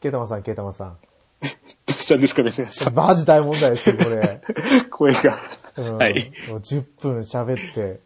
[0.00, 0.96] ケイタマさん、ケイタマさん。
[1.40, 1.48] ど
[1.88, 2.94] うしたんですかね、皆さん。
[2.94, 4.40] マジ大問題ですよ、これ。
[4.90, 5.38] 声が。
[5.76, 6.32] うんはい。
[6.48, 8.00] もう10分喋って、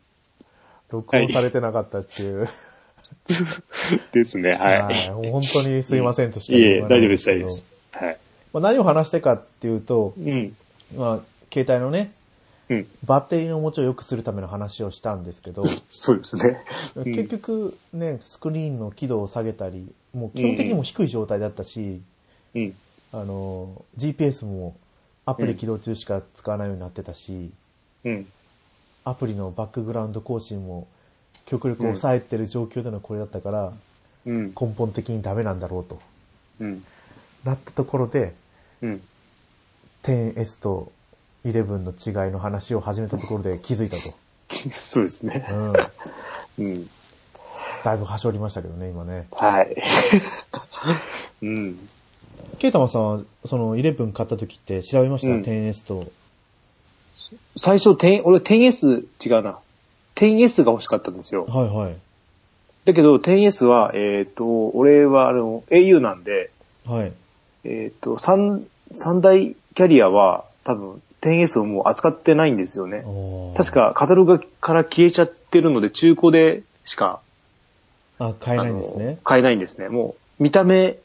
[0.90, 2.48] 録音されてなかったっていう。
[4.12, 4.82] ですね、はい。
[4.82, 5.08] はい。
[5.08, 7.70] 本当にすいませんとしかいえいえ、大丈夫です、大丈夫です。
[7.92, 8.18] はい。
[8.52, 10.56] まあ、何を話してかっていうと、うん。
[10.96, 11.20] まあ、
[11.52, 12.12] 携帯のね、
[12.68, 12.86] うん。
[13.04, 16.64] バッテリーの持ちを良くするための話をしたんですけど、 そうですね。
[16.94, 22.02] うん結局ね、スクリーンの輝度を下げたり、もう基本的にも低い状態だったし、
[22.54, 22.74] うん。
[23.12, 24.76] あの、GPS も
[25.24, 27.50] アプリ起動中しか使わないようになってたし、
[28.04, 28.26] うん。
[29.04, 30.88] アプリのバックグラウンド更新も
[31.46, 33.72] 極力抑えてる状況でのこれだったから、
[34.26, 34.46] うん。
[34.48, 36.00] 根本的にダメなんだろうと。
[36.60, 36.84] うん。
[37.44, 38.34] なったところで、
[38.82, 39.02] うん。
[40.02, 40.92] 10S と
[41.44, 44.16] 11の違いの話を始めたところで気づいたと。
[44.72, 45.46] そうですね。
[45.50, 45.72] うん。
[46.58, 46.90] うん。
[47.84, 49.26] だいぶ端折りましたけどね、今ね。
[49.32, 49.74] はい。
[51.42, 51.78] うん。
[52.58, 56.06] ケイタマさんは、その11買った時って調べました、うん ?10S と。
[57.56, 59.58] 最初、10俺 10S 違うな。
[60.16, 61.46] 10S が欲しかったんですよ。
[61.46, 61.96] はいはい。
[62.84, 66.50] だけど 10S は、えっ、と、俺はあの、au なんで、
[66.86, 67.12] はい。
[67.64, 73.04] えっ、と、三、三大キャリアは多分 10S をもう扱ってないんですよね。
[73.56, 73.72] 確。
[73.72, 77.20] かカタログから消えちゃってるので中古でしか
[78.20, 79.18] あ、買えないんですね。
[79.24, 79.88] 買えないんですね。
[79.88, 80.98] もう見た目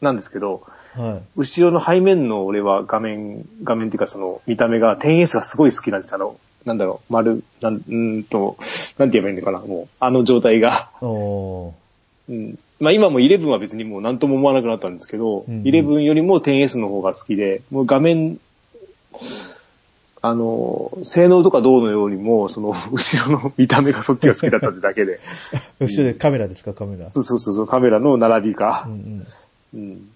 [0.00, 0.62] なんですけど、
[0.94, 1.22] はい。
[1.36, 6.14] 後ろの背面の俺は画面、画面っていうかその見た目が 10S がすごい好きなんです。
[6.14, 7.74] あの、なんだろう、丸、なん、
[8.18, 8.56] んと、
[8.98, 10.90] なんて言えばいいのかな、もう、あの状態が。
[11.00, 12.58] おーうん。
[12.80, 18.40] まあ今も11は別にもう何とも思わなくなったんですけど、うんうん11よりも 10S の方が好きで、もう画面、
[20.22, 25.18] あの、性能とかどうのよりも、その、 後ろの見た目がそっちが好きだったってだけで。
[25.80, 27.10] 後ろでカメラですか、カメラ。
[27.10, 28.90] そうそうそうカメラの並びかう。
[28.90, 29.26] ん
[29.74, 29.80] うん。
[29.80, 30.08] うん。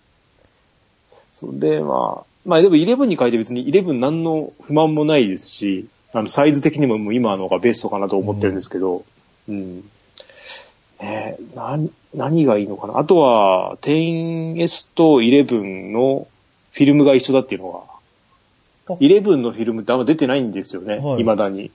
[1.32, 9.04] それで、まあ、まあでも11に変えて別に11何の不満もないですし、あの、サイズ的にももう今のがベストかなと思ってるんですけど、
[9.48, 9.76] うん。
[11.00, 11.78] ねえ、な、
[12.14, 12.98] 何がいいのかな。
[12.98, 16.28] あとは、10S と11の
[16.72, 17.93] フィルムが一緒だっていうのが、
[18.88, 21.70] あ11のフィルムってあんま出てないんですよね、はい未だに。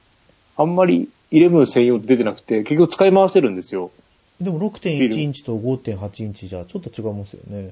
[0.58, 3.92] あんまり11専用って出てなくて、結局使い回せるんですよ。
[4.42, 7.72] でも6.1インチと5.8インチじゃちょっと違いますよね。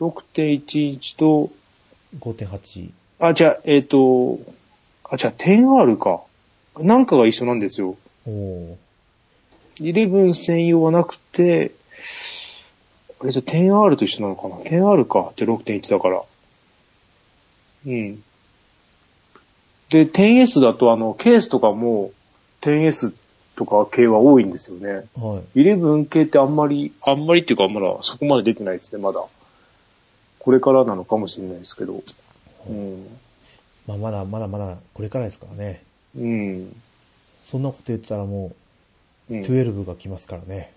[0.00, 1.50] 6.1インチと、
[2.18, 2.90] 5.8。
[3.20, 4.38] あ、じゃあ、えっ、と、
[5.04, 6.22] あ、じゃあ 10R か。
[6.78, 7.96] なんかが一緒なんですよ。
[8.26, 8.76] おー
[9.80, 11.72] 11専用はなくて、
[13.20, 15.32] あれじゃあ 10R と一緒なのかな ?10R か。
[15.36, 16.22] じゃあ6.1だから。
[17.86, 18.22] うん。
[19.90, 22.12] で、10S だとあの、ケースとかも
[22.62, 23.14] 10S
[23.56, 25.06] とか系は多いんですよね。
[25.14, 25.58] はい。
[25.60, 29.24] 11系ってあんまり、あんまりっていうかまだそこまで出てないですね、まだ。
[30.38, 32.02] これからなのかもしれないですけど。
[32.68, 33.06] うん。
[33.86, 35.82] まあまだまだまだこれからですからね。
[36.16, 36.76] うん。
[37.50, 38.52] そんなこと言ってたらも
[39.30, 39.42] う、うん。
[39.42, 40.72] 12が来ますからね。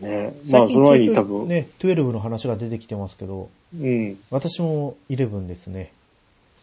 [0.00, 4.18] ねまあ、その前に多分、ね、12の話が出てきてますけど、うん。
[4.30, 5.92] 私も11ですね。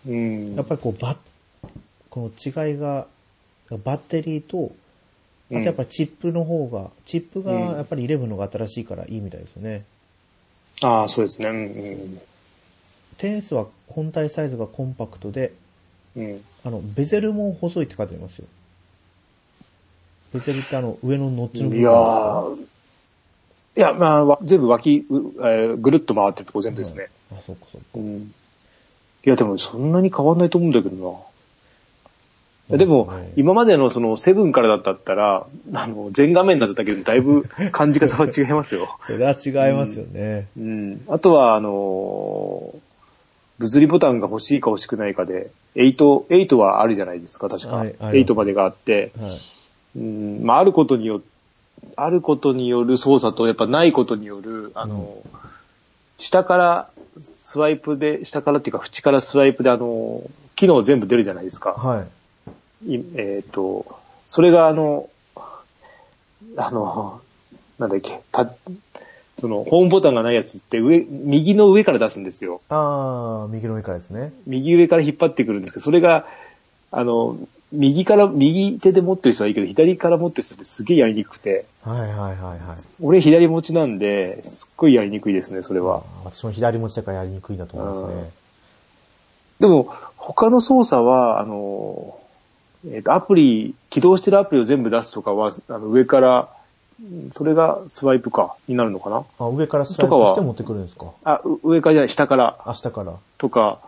[0.06, 0.56] うん。
[0.56, 1.18] やっぱりこう、バッ、
[2.10, 3.08] この違いが、
[3.84, 4.72] バッテリーと、
[5.50, 9.86] あとやっぱりチップの方が、チップがやっぱり11のが新しいからいいみたいですよね。
[10.84, 11.50] ああ、そうですね。
[11.50, 12.22] うん。
[13.18, 15.54] 10S は本体サイズがコンパクトで、
[16.16, 16.26] うん。
[16.26, 16.42] うん。
[16.64, 18.46] あの、ベゼルも細いって書いてありますよ。
[20.34, 22.68] ベゼルってあの、上のノッチの部分いやー
[23.78, 25.16] いや、まあわ、全部脇、う
[25.48, 27.10] えーぐるっと回ってるとこ全部ですね。
[27.32, 27.88] あ、そっかそっか。
[27.96, 28.34] うん。
[29.28, 31.28] いや、でもそんなに変わんないと思うんだけど
[32.70, 32.78] な。
[32.78, 37.44] でも、はい今までのそのセブンからだったら、あの、全画面だっただけでもだいぶ
[37.74, 38.98] 感じ方は違いますよ。
[39.06, 40.48] それは違いますよね。
[40.58, 41.02] うん。
[41.10, 42.80] あとは、あのー
[43.60, 47.76] 物理ボタンが欲しいか欲しくないかで、8、8はあるじゃないですか、確か。
[47.76, 49.42] はいあります8までがあって、はい。
[49.98, 51.24] うん、まあ、あることによ、
[51.96, 55.18] あることによる操作と、やっぱないことによる、あの、
[56.20, 56.90] 下から
[57.22, 60.22] スワイプで、下からっていうか、縁からスワイプで、あの、
[60.56, 61.72] 機能全部出るじゃないですか。
[61.72, 62.06] は
[62.86, 62.96] い。
[62.96, 65.10] いえっ、と、それがあの、
[66.58, 67.22] あの、
[67.80, 68.52] なんだっけ、た、
[69.38, 72.62] その、ホームボタンがないやつって上、右の上から出すんですよ。
[72.70, 74.34] あー、右の上からですね。
[74.46, 76.26] 右上から引っ張ってくるんですけど、それが、
[76.92, 77.38] あの、
[77.72, 82.58] 右から、右手で持ってる人はいいけど、左から持ってる人ってすげえやりにくくて、はいはいはいはい。
[83.02, 85.98] 俺左持ちなんで、すっごいやりにくいですね、それは。
[86.24, 88.32] あー私も左持ちだからやりにくいなと思いますね。
[89.60, 92.18] でも、他の操作は、あの、
[92.90, 96.50] えっ、と、アプリ、起動してるアプリを全部出すとかは、あの、上から
[97.32, 99.24] それがスワイプか、になるのかな？
[99.40, 101.12] あ、上からスライドして持ってくるんですか？
[101.24, 103.14] あ、う上からじゃない、下から明日から。
[103.38, 103.80] とか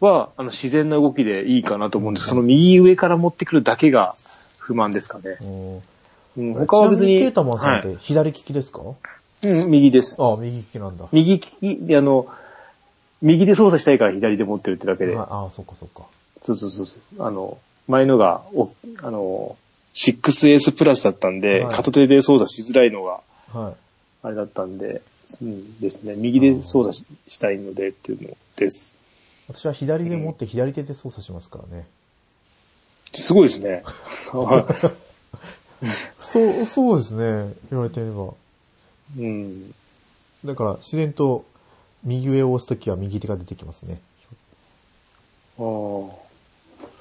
[0.00, 4.14] は、あの、自然な動きでいいかなと思うんですけど、その右上から持ってくるだけが
[4.58, 5.38] 不満ですかね。
[5.42, 5.82] うん
[6.38, 7.18] うん、他は別に。
[7.18, 8.82] ケータマンさんっはいて左利きですか、
[9.42, 10.22] うん、右です。
[10.22, 11.06] あ右利きなんだ。
[11.12, 12.28] 右利き、あの、
[13.20, 15.16] 右で操作したいから左で持ってるってだけで。
[15.16, 16.02] はいあ、そっかそっか。
[16.42, 17.26] そうそうそうそう。
[17.26, 17.58] あの、
[17.88, 18.70] 前のが、お
[19.02, 19.56] あの、
[19.94, 23.20] 6S プラスだったんで、はい片手で操作しづらいのが、
[23.52, 23.74] はい。
[24.22, 25.02] あれだったんで、
[25.42, 26.14] うんですね。
[26.16, 28.97] 右で操作ししたいのでっていうのです。
[29.48, 31.86] 私は左で持って左手で操作しますからね。
[33.12, 33.82] すごいですね。
[34.30, 34.42] そ
[36.62, 37.54] う、そうですね。
[37.70, 38.34] 言われてみれば。
[39.16, 39.74] うん。
[40.44, 41.44] だから自然と
[42.04, 44.00] 右上を押すときは右手が出てきますね。
[45.58, 46.10] あー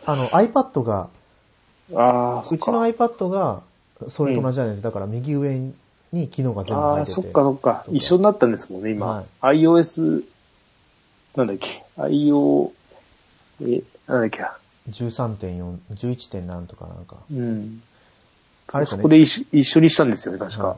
[0.06, 1.10] あの iPad が、
[1.94, 2.58] あー、そう。
[2.58, 3.62] ちの iPad が
[4.10, 4.84] それと同じじゃないです。
[4.84, 5.60] だから右上
[6.14, 7.22] に機能が全部ああ、入ってて。
[7.22, 7.86] そっかそっか。
[7.92, 9.26] 一緒になったんですもんね、今。
[9.42, 10.24] iOS、
[11.38, 12.72] なんだっけ、IO、
[13.62, 14.40] え、なんだっけ？
[14.42, 14.58] な。
[14.90, 16.32] 13.4、11.
[16.32, 17.18] 点なんとかなんか。
[17.32, 17.82] うん。
[18.70, 20.78] あれそこで一緒一緒にしたんですよね、確か。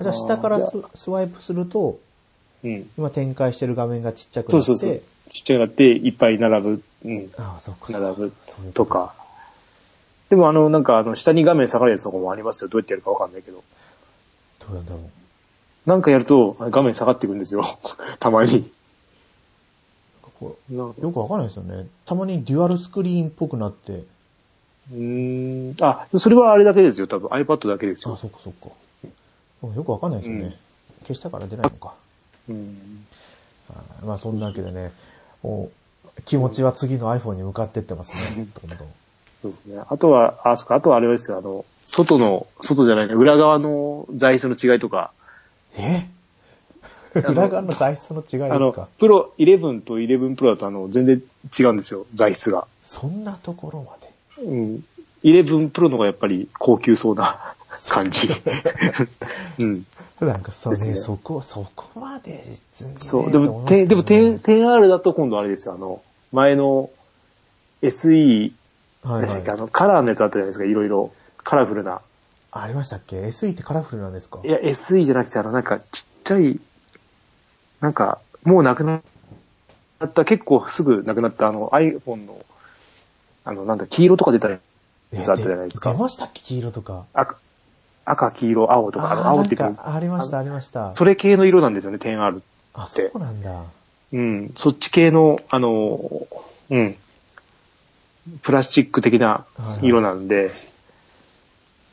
[0.00, 0.60] じゃあ下からあ
[0.94, 1.98] ススワイプすると、
[2.64, 2.88] うん。
[2.96, 5.02] 今展開してる画面がちっちゃくなって、そうそうそう。
[5.32, 6.82] ちっちゃくなって、いっぱい並ぶ。
[7.04, 7.30] うん。
[7.36, 7.92] ああ、そっか。
[7.92, 9.14] 並ぶととか。
[10.30, 12.68] でもあの、なんかあの、下に画面下がるやつとかもありますよ。
[12.68, 13.64] どうやってやるかわかんないけど。
[14.60, 15.00] どうなんだろう。
[15.88, 17.64] なんかやると画面下がっていくんですよ。
[18.20, 18.70] たまに。
[20.42, 21.86] こなうよくわかんないですよね。
[22.06, 24.04] たまにデュアルスクリーンっぽくなって、
[24.92, 25.76] うーん。
[25.80, 27.06] あ、それはあれだけですよ。
[27.06, 28.16] 多分 iPad だけですあ、よ。
[28.16, 28.68] そっかそっか。
[29.62, 30.56] うんよくわかんないですよね。
[31.02, 31.94] 消したから出ないのか。
[32.48, 33.06] うん。
[33.68, 34.92] はいまあそんなわけでね、
[35.42, 35.70] も
[36.16, 38.46] う気持ちは次の iPhone に向かってってますね。
[38.60, 38.88] どんどん。
[39.40, 39.82] そうですね。
[39.88, 41.38] あとは、あ、そっか、あとはあれですよ。
[41.38, 45.12] あの、外の、外じゃないね、裏側の材質の違いとか、
[45.76, 45.98] え？
[46.00, 46.06] の
[47.28, 51.22] 裏側の材質の違いあのですか、プロ11と11プロだとあの、全然
[51.58, 52.66] 違うんですよ、材質が。
[52.84, 54.44] そんなところまで？
[54.44, 54.84] うん。
[55.24, 57.54] 11プロの方がやっぱり高級そうな
[57.88, 58.28] 感じ。
[59.60, 59.86] うん。
[60.20, 62.44] なんかそうね、ですねそこ、そこまで
[62.78, 63.30] 実にねそう。
[63.30, 66.00] でも、と思いてでも、けどね 10- 10R だと今度あれですよ、あの、
[66.32, 66.90] 前の
[67.82, 68.52] SE、
[69.02, 71.12] はいはいあの、カラーのやつあったじゃないですか、いろいろ。
[71.44, 72.00] カラフルな。
[72.52, 74.40] ありましたっけ ?SE ってカラフルなんですか？
[74.44, 76.60] いや、SE じゃなくて、あの、なんか、ちっちゃい、
[77.82, 79.02] なんか、もうなくな
[80.04, 82.46] った、結構すぐなくなった、あの、iPhone の、
[83.44, 84.58] あの、なんだ、黄色とか出たや
[85.20, 85.98] つあったじゃないですか出。
[85.98, 86.40] ましたっけ？
[86.42, 87.04] 黄色とか。
[87.12, 87.36] 赤、
[88.04, 90.94] 赤、黄色、青とか、あの、青っていうかありました、ありました。
[90.94, 92.40] それ系の色なんですよね、10R。
[92.74, 93.64] あ、そうなんだ。
[94.12, 96.28] うん、そっち系の、あの、
[96.70, 96.96] うん、
[98.42, 99.44] プラスチック的な
[99.82, 100.50] 色なんで、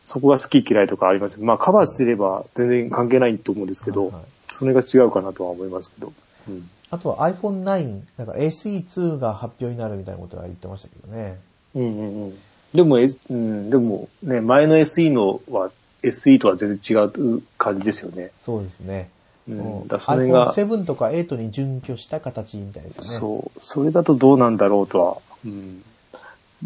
[0.03, 6.13] そこが好き嫌いとかありますまあカバーすれば全然関係ないと思うんですけど、はいはいそれが違うかなとは思いますけど。
[6.47, 11.39] うん、あとは iPhone 9、なんか SE2 が発表になるみたいなことは言ってましたけどね。
[11.75, 12.37] うんうんうん。
[12.73, 15.71] でも、えうん、でもね、前の SE のは、
[16.03, 18.31] SE とは全然違う感じですよね。
[18.45, 19.09] そうですね。
[19.47, 23.09] うんだそれが iPhone7 とか8に準拠した形みたいですよね。
[23.09, 23.59] そう。
[23.61, 25.83] それだとどうなんだろうとは、うん。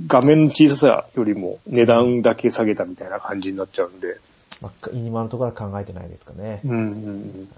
[0.08, 4.18] 画面の小ささよりも値段だけ下げたみたいな感じになっちゃうんで。
[4.62, 6.62] まあ、今のところは考えてないですかね。
[6.66, 7.50] うんうんうん。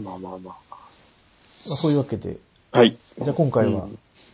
[0.00, 0.56] まあまあまま
[1.72, 2.36] あ、そういうわけで、
[2.72, 2.78] あ。
[2.80, 2.96] はい。
[3.18, 3.88] じゃあ今回は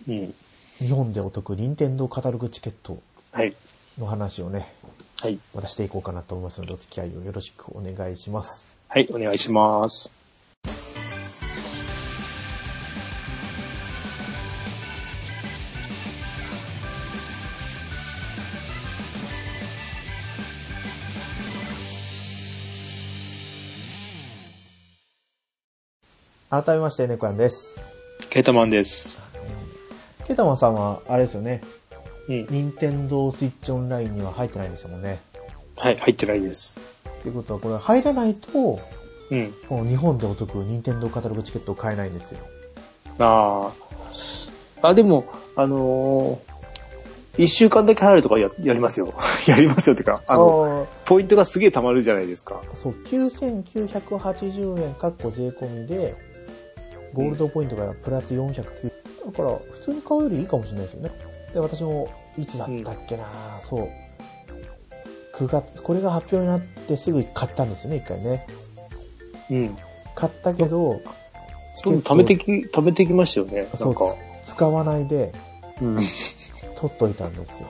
[0.09, 0.19] うん。
[0.19, 0.35] うん。
[0.79, 3.01] 日本でお得任天堂カタログチケット
[3.33, 3.55] はい。
[3.99, 4.75] の話をね、
[5.21, 5.39] はい。
[5.55, 8.65] またしていこうかなと思いますので、お付き合いをよろしくお願いします。
[8.89, 10.13] はい、お願いします。
[26.51, 27.77] 改めまして、猫やんです。
[28.29, 29.33] ケータマンです。
[30.27, 31.63] ケータマンさんは、あれですよね、
[32.29, 32.47] うん。
[32.51, 35.21] 任天堂スイッチオンラインには入ってないんですもんね。
[35.77, 36.81] はい、入ってないです。
[37.23, 38.81] ということは、これ入らないと、
[39.31, 39.55] うん。
[39.69, 42.41] この日本でお得任天堂カタログチケットを買えないんですよ。
[43.21, 43.71] あ
[44.83, 44.89] あ。
[44.89, 46.51] あ、でも、あのー
[47.39, 49.15] 一週間だけ入るとかや、やりますよ。
[49.47, 52.61] やりますよってか、あの、あポイントがすげえ溜まるじゃないですか。
[52.75, 56.17] ーそう、9980円かっこ税込みで、
[57.13, 58.53] ゴールドポイントがプラス409。
[59.27, 61.11] だから、普通に買うよりいいかもしれないですよね。
[61.53, 63.27] で、私も、いつだったっけな、
[63.63, 63.89] そう。
[65.37, 68.47] 9月、これが発表になってすぐ買ったんですよね、一回ね。
[69.51, 69.77] うん。
[70.15, 71.01] 買ったけど、
[71.77, 73.69] チうん貯めてき、貯めてきましたよね。
[73.73, 74.15] なそうんか。
[74.47, 75.33] 使わないで、
[75.81, 75.97] うん。
[75.97, 77.69] 取っといたんですよ。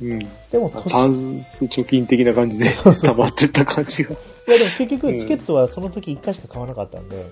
[0.00, 0.18] うん。
[0.50, 4.12] でも年、タンス貯金的な感じで溜 まってった感じが。
[4.12, 7.26] いやでも結局うんチケットはその時1回しか買わなかったんで、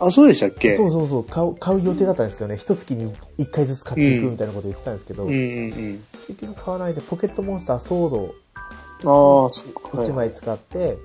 [0.00, 0.76] あ、そうでしたっけ？
[0.76, 9.44] そうそうそう、買う、買う予定だったんですけどね、一月に1回ずつ買っていくみたいなこと言ってたんですけど、うんうん結局買わないでポケットモンスターソードうん。
[9.44, 10.02] ああ、そうか。
[10.02, 10.96] 1枚使って、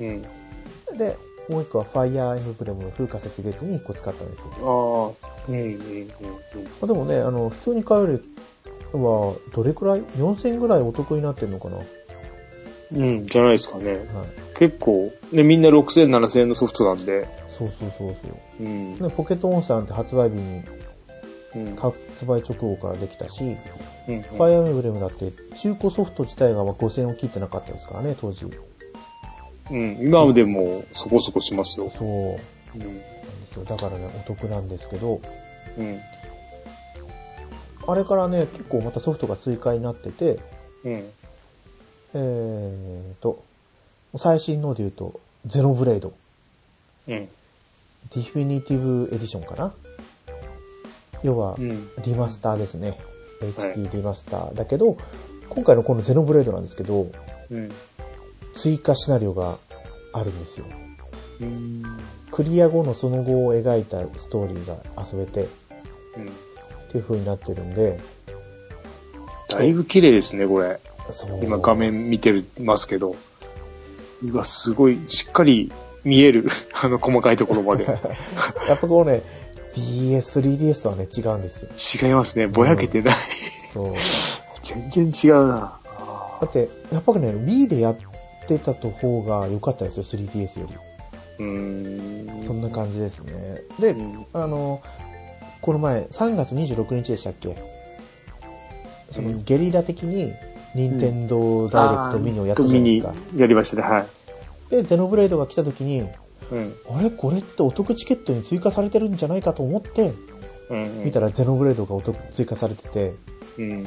[0.00, 0.22] うん。
[0.98, 1.16] で、
[1.48, 5.14] もう1個はファイアーエムブレム風化雪月に1個使ったんですよ。
[5.18, 5.76] ああ、うんうんうんま
[6.82, 8.24] あでもね、あの、普通に買える
[8.92, 11.86] は、どれくらい ?4000 円ぐらいお得になってるのかな、はい、
[12.94, 13.02] うん。
[13.02, 13.98] うん、じゃないですかね。
[14.58, 17.26] 結構、ね、みんな6000、7000円のソフトなんで。
[17.68, 18.64] そうそうそうそう。
[18.64, 18.98] うん。
[18.98, 20.62] でポケットモンスターなんて発売日に、
[21.56, 21.76] うん。
[21.76, 23.42] 発売直後からできたし、
[24.08, 28.46] うんファイアーエムブレムだって中古ソフト自体がまあ5000円を切ってなかったですからね、当時。
[29.70, 29.98] うん。
[30.00, 31.90] 今でもそこそこしますよ。
[31.96, 32.78] そう。
[32.78, 33.12] うん。
[33.52, 35.20] ですよだからね、お得なんですけど、
[35.78, 36.00] うん。
[37.86, 40.38] あれからね、結構またソフトが追加になってて、
[40.84, 41.04] うん。
[42.14, 43.42] えーと、
[44.18, 46.12] 最新ので言うと、ゼノブレイド、
[47.08, 47.28] うん。
[48.14, 49.72] Definitive Edition かな？
[51.22, 51.88] 要はう、ん。
[52.04, 52.90] リマスターですね。
[52.90, 52.98] はい
[53.42, 54.54] HD リマスター。
[54.54, 54.96] だけど、
[55.48, 57.10] 今回のこのゼノブレイドなんですけど、
[57.50, 57.72] うん。
[58.54, 59.58] 追加シナリオが
[60.12, 60.66] あるんですよ。
[61.40, 61.82] うん。
[62.30, 64.76] クリア後のその後を描いたストーリーが
[65.12, 65.48] 遊べて、
[66.16, 66.26] うん。
[66.26, 66.28] っ
[66.92, 67.98] ていう風になってるんで、
[69.48, 70.78] だいぶ綺麗ですね、これ。
[71.42, 73.16] 今画面見てますけど。
[74.24, 75.72] うわ、すごい、しっかり
[76.04, 76.46] 見える。
[76.82, 77.84] あの、細かいところまで。
[78.68, 79.22] やっぱこうね、
[79.74, 82.08] DS、3DS とはね、違うんですよ。
[82.08, 82.46] 違いますね。
[82.46, 83.14] ぼやけてない。
[83.72, 83.94] そう。
[84.62, 85.78] 全然違うな。
[86.40, 87.96] だって、やっぱりね、Wii でやっ
[88.46, 90.76] てたと方が良かったですよ、3DS より。
[91.38, 92.46] うーん。
[92.46, 93.62] そんな感じですね。
[93.78, 94.26] でう、ん。
[94.32, 94.80] あの、
[95.60, 97.56] この前、3月26日でしたっけ？
[99.12, 100.32] そのうんゲリラ的に、
[100.74, 103.12] 任天堂ダイレクトミニをやったじゃないですか。
[103.12, 104.06] ミニやりましたね、はい。
[104.72, 106.00] で、ゼノブレードが来た時に、
[106.50, 106.74] うん。
[106.90, 107.10] あれ？
[107.10, 110.14] これってお得チケットに追加されてるんじゃないかと思って、
[110.70, 111.04] うん。
[111.04, 113.12] 見たらゼノブレードがお得追加されてて、
[113.58, 113.84] うん。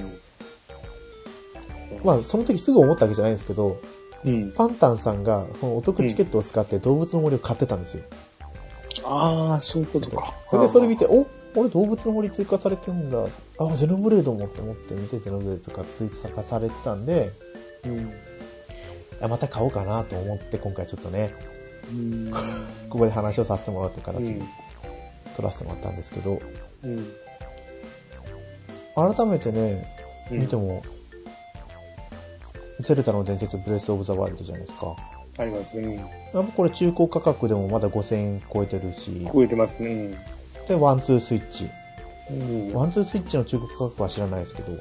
[2.04, 3.82] まあその時すぐ思ったわけじゃないんですけど、
[4.24, 4.52] うん。
[4.52, 8.04] パンタンさんがこのお得チケットを使って動物の森を買ってたんですよ。
[9.04, 10.34] ああ、そういうことか。
[10.52, 11.26] それでそれ見て、お？
[11.56, 13.26] 俺動物の森追加されてるんだ。
[13.60, 17.32] あ、ゼノブレードもって思って見てゼノブレードが追加されてたんで、
[17.86, 18.12] うん。
[19.22, 21.34] あまた買おうかなと思って今回ちょっとね、
[21.92, 22.32] うん。
[22.90, 24.48] ここで話をさせてもらうという形にうん。
[25.36, 26.40] 取らせてもらったんですけど、
[26.84, 27.12] うん。
[29.16, 29.86] 改めてね、
[30.32, 30.82] うん見ても、
[32.80, 34.96] ゼルダの伝説ブレスオブザワイルドじゃないですか。
[35.38, 35.96] ありますね。
[36.34, 40.18] やっぱこれ中古価格でもまだ5000円超えてるし、超えてますね。
[40.68, 41.70] で、ワンツースイッチ。
[42.32, 42.74] うん。
[42.74, 44.72] ワンツースイッチの中古価格は知らないですけど、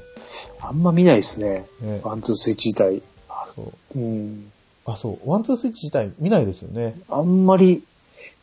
[0.61, 1.67] あんま見ないですね。
[1.81, 3.03] ね、ワンツースイッチ自体。
[3.55, 3.99] そう。
[3.99, 4.53] うん。
[4.87, 5.31] あ、そう。
[5.31, 6.97] ワンツースイッチ自体見ないですよね。
[7.09, 7.83] あんまり、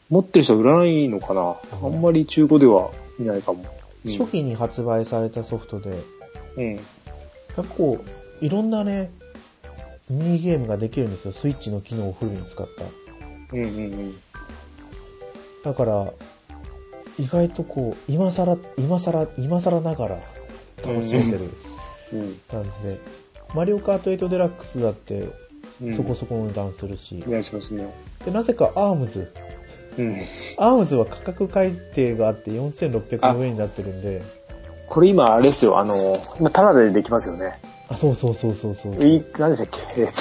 [0.10, 1.56] 持ってる人は売らないのかな。
[1.82, 3.64] あんまり中古では見ないかも。
[3.64, 3.78] う
[4.10, 5.92] ん初期に発売されたソフトで、
[6.58, 6.80] うん。
[7.56, 8.04] 結構、
[8.42, 9.12] いろんなね、
[10.10, 11.34] ミニゲームができるんですよ。
[11.34, 12.84] スイッチの機能をフルに使った。
[13.56, 14.16] うんうんうん。
[15.64, 16.12] だから、
[17.20, 20.20] 意外とこう、今更、今更、今更ながら
[20.84, 21.52] 楽しめてる
[22.14, 22.36] うん。
[22.50, 23.21] 感じで。
[23.56, 25.30] マリオカート8デラックスだって、
[25.82, 25.96] うん。
[25.96, 27.24] そこそこの値段するし。
[27.28, 27.94] お願いしますね。
[28.26, 29.32] で、なぜかアームズ。
[29.98, 30.18] うん。
[30.58, 34.22] アームズは価格改定があって4600の上になってるんで、
[34.88, 35.96] これ今あれですよ、あの、
[36.40, 37.54] 今タダでできますよね。
[37.90, 38.96] あ、そうそうそうそうそう。
[39.04, 40.02] いい、何でしたっけ？
[40.02, 40.14] えっと、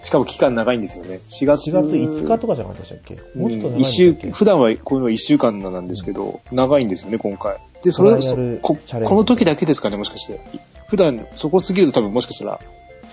[0.00, 1.20] しかも期間長いんですよね。
[1.28, 1.70] 4月。
[1.70, 3.38] 4月5日とかじゃなかったでしたっけ？
[3.38, 7.56] もうちょっと長い一週普段はこういうの1週間なんですけど、長いんですよね、今回。
[7.82, 10.40] で、それこ、この時だけですかね、もしかして。
[10.92, 12.60] 普段、そこ過ぎると多分もしかしたら、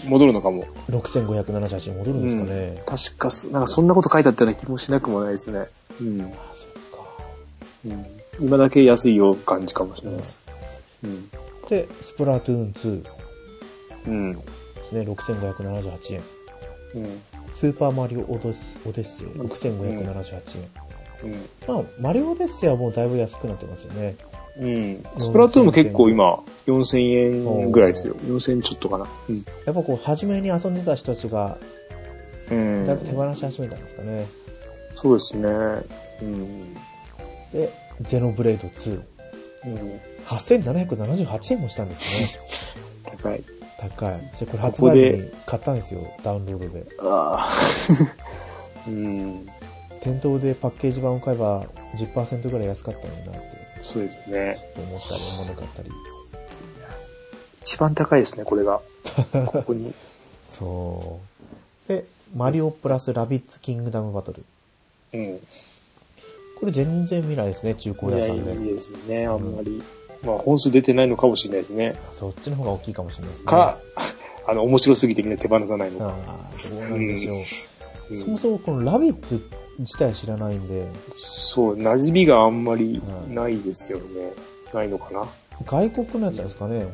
[0.04, 0.66] 戻るのかも。
[0.90, 3.00] 6578円戻るんですかね。
[3.10, 5.68] 確かす、なんかそんなこと書いてあったような気もしなくもないですね。
[6.02, 6.22] うん。
[6.24, 7.10] あ、そっか。
[7.86, 8.06] うん。
[8.42, 10.44] 今だけ安いよ感じかもしれないです。
[11.06, 11.30] うん。
[11.70, 13.10] で、スプラトゥーン2で
[14.08, 14.34] うん。
[14.90, 16.22] すね、6578円。
[16.96, 17.22] うん。
[17.56, 20.42] スーパーマリオオデスオデッセイ、6578
[21.24, 21.32] 円。
[21.32, 21.76] うん。
[21.76, 24.18] まあ、マリオオデッセイはもうだいぶ安くなってますよね。
[24.60, 25.04] うん。
[25.16, 28.16] スプラトゥーンも結構今、4000円ぐらいですよ。
[28.16, 29.08] 4000ちょっとかな。
[29.30, 29.46] うん。
[29.66, 31.58] やっぱこう、初めに遊んでた人たちが、
[32.52, 34.28] うんだいぶ手放し始めたんですかね。
[34.96, 35.48] そうですね。
[36.22, 36.74] うん。
[37.54, 39.02] で、ゼノブレード2。
[39.66, 40.00] うん。
[40.26, 42.42] 8778円もしたんですね。
[43.06, 43.44] 高い。
[43.80, 44.32] 高い。
[44.40, 46.86] で、これ発ここで売日に買ったんですよ、ダウンロードで。
[47.00, 47.50] ああ。
[48.88, 49.48] うん。
[50.02, 51.64] 店頭でパッケージ版を買えば
[51.96, 54.60] 10%ぐらい安かったのになってそうですね。
[54.76, 55.90] 思ったり思わなかったり。
[57.62, 58.82] 一番高いですね、これが。
[59.46, 59.94] ここに。
[60.58, 61.20] そ
[61.88, 61.92] う。
[61.92, 62.06] で、
[62.36, 64.44] マリオプラスラビッツキングダムバトル。
[65.14, 65.40] うん。
[66.60, 68.72] これ全然見ないですね、中古屋さんで。
[68.72, 69.82] いですね、あんまり。
[70.24, 71.96] まあ、本数出てないのかもしれないですね。
[72.20, 73.48] そっちの方が大きいかもしれないですね。
[73.48, 73.78] か、
[74.48, 76.16] あの、面白すぎてみんな手放さないのあか。
[76.28, 77.36] あ、どうなんでしょう。
[77.36, 77.42] うん
[78.10, 79.40] そもそもこのラビッツ
[79.80, 84.34] 自体知らないんで、そう、馴染みがあんまりないですよね。
[84.74, 85.26] ないのかな？
[85.66, 86.86] 外国のやつですかね。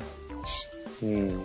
[1.03, 1.41] うん。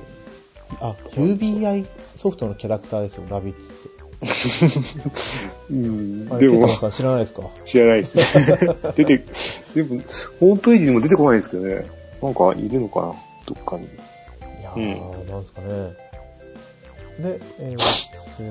[0.80, 3.90] あ、UBI ソフトのキャラクターですよ、ラビッツって。
[5.70, 7.42] うんでも知らないですか？
[7.64, 8.24] 知らないですね。
[8.94, 9.24] 出て、
[9.74, 10.00] でも、
[10.40, 11.86] ホームページにも出てこないですけどね。
[12.22, 13.14] なんかいるのかな？
[13.46, 13.84] どっかに。
[13.86, 13.88] い
[14.62, 15.66] やー、なんですかね。
[17.18, 18.48] で、えー、それ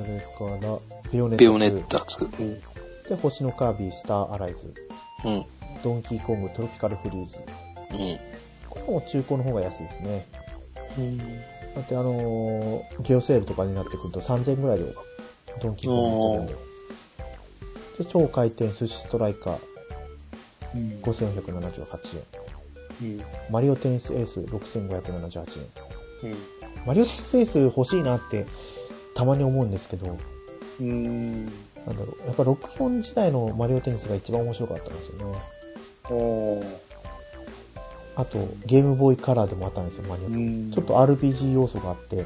[0.60, 0.78] から、
[1.12, 1.38] ビオネット2。
[1.38, 2.42] ベヨネッタ2。
[2.42, 2.62] うん。
[3.10, 4.74] で、星のカービィ、スターアライズ。
[5.26, 5.46] うん。
[5.84, 7.38] ドンキーコング、トロピカルフリーズ。
[7.38, 8.20] うん。
[8.70, 10.26] これも中古の方が安いですね。
[11.76, 14.86] だってあのー、ゲオセールとかになってくると3000円ぐらいで
[15.62, 16.60] ドンキーコング売ってるん
[17.98, 18.04] で。
[18.04, 19.60] で、超回転寿司ストライカー
[20.76, 21.00] うん。
[21.02, 22.24] 5478
[23.02, 23.18] 円。
[23.18, 23.24] うん。
[23.50, 25.60] マリオテニスエース6578
[26.24, 26.32] 円。
[26.32, 26.38] うん。
[26.86, 28.46] マリオテニスエース欲しいなって
[29.16, 30.18] たまに思うんですけど、
[30.80, 31.52] うん。
[31.90, 35.40] なんだろう、やっぱ64時代のマリオテニスが一番面白かったんですよね。
[36.12, 36.66] おー。
[38.16, 42.26] あと、ゲームボーイカラーでもあったんですよ、マリオちょっと RPG 要素があって、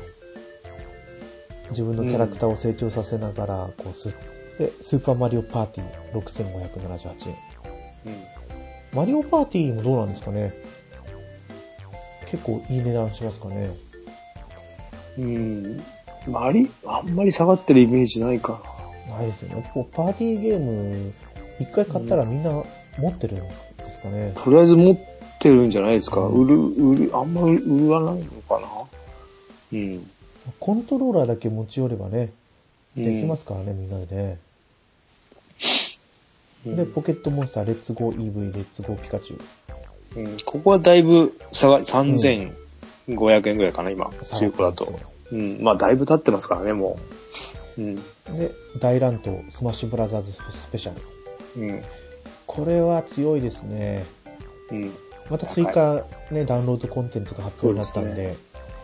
[1.69, 4.13] 自分のキャラクターを成長させながら、こうす、
[4.57, 7.35] で、スーパーマリオパーティー6578円。
[8.05, 8.97] うん。
[8.97, 10.53] マリオパーティーもどうなんですかね
[12.29, 13.71] 結構いい値段しますかね
[15.17, 15.83] うん。
[16.27, 18.82] まり、あんまり下がってるイメージないかな
[19.21, 19.71] いですよね。
[19.73, 21.13] こうパーティーゲーム、
[21.59, 22.51] 一回買ったらみんな
[22.97, 23.53] 持ってるんで
[23.91, 24.41] すかねな。
[24.41, 24.97] とりあえず持っ
[25.39, 26.21] てるんじゃないですか。
[26.21, 28.67] うん売る、売る、あんまり売らないのかな。
[29.73, 30.11] うん。
[30.59, 32.31] コントローラーだけ持ち寄ればね、
[32.97, 34.37] うんできますからね、みんなでね。
[36.65, 40.21] うんで、ポケットモンスター、 Let's Go イー ブイ、Let's Go ピカチュウ。
[40.21, 42.53] うん、ここはだいぶ差が、3500
[43.49, 44.09] 円ぐらいかな、今。
[44.31, 44.97] 中古だと。
[45.31, 45.61] うん。
[45.61, 46.97] まあ、だいぶ経ってますからね、も
[47.52, 47.52] う。
[47.77, 47.95] うん。
[47.95, 51.61] で、大乱闘、スマッシュブラザーズスペシャル。
[51.61, 51.83] うん。
[52.45, 54.05] これは強いですね。
[54.71, 54.91] うん。
[55.29, 58.35] また追加ね、ダウンロードコンテンツが発表になったんそうで、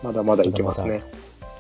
[0.02, 1.04] まだまだいけますね。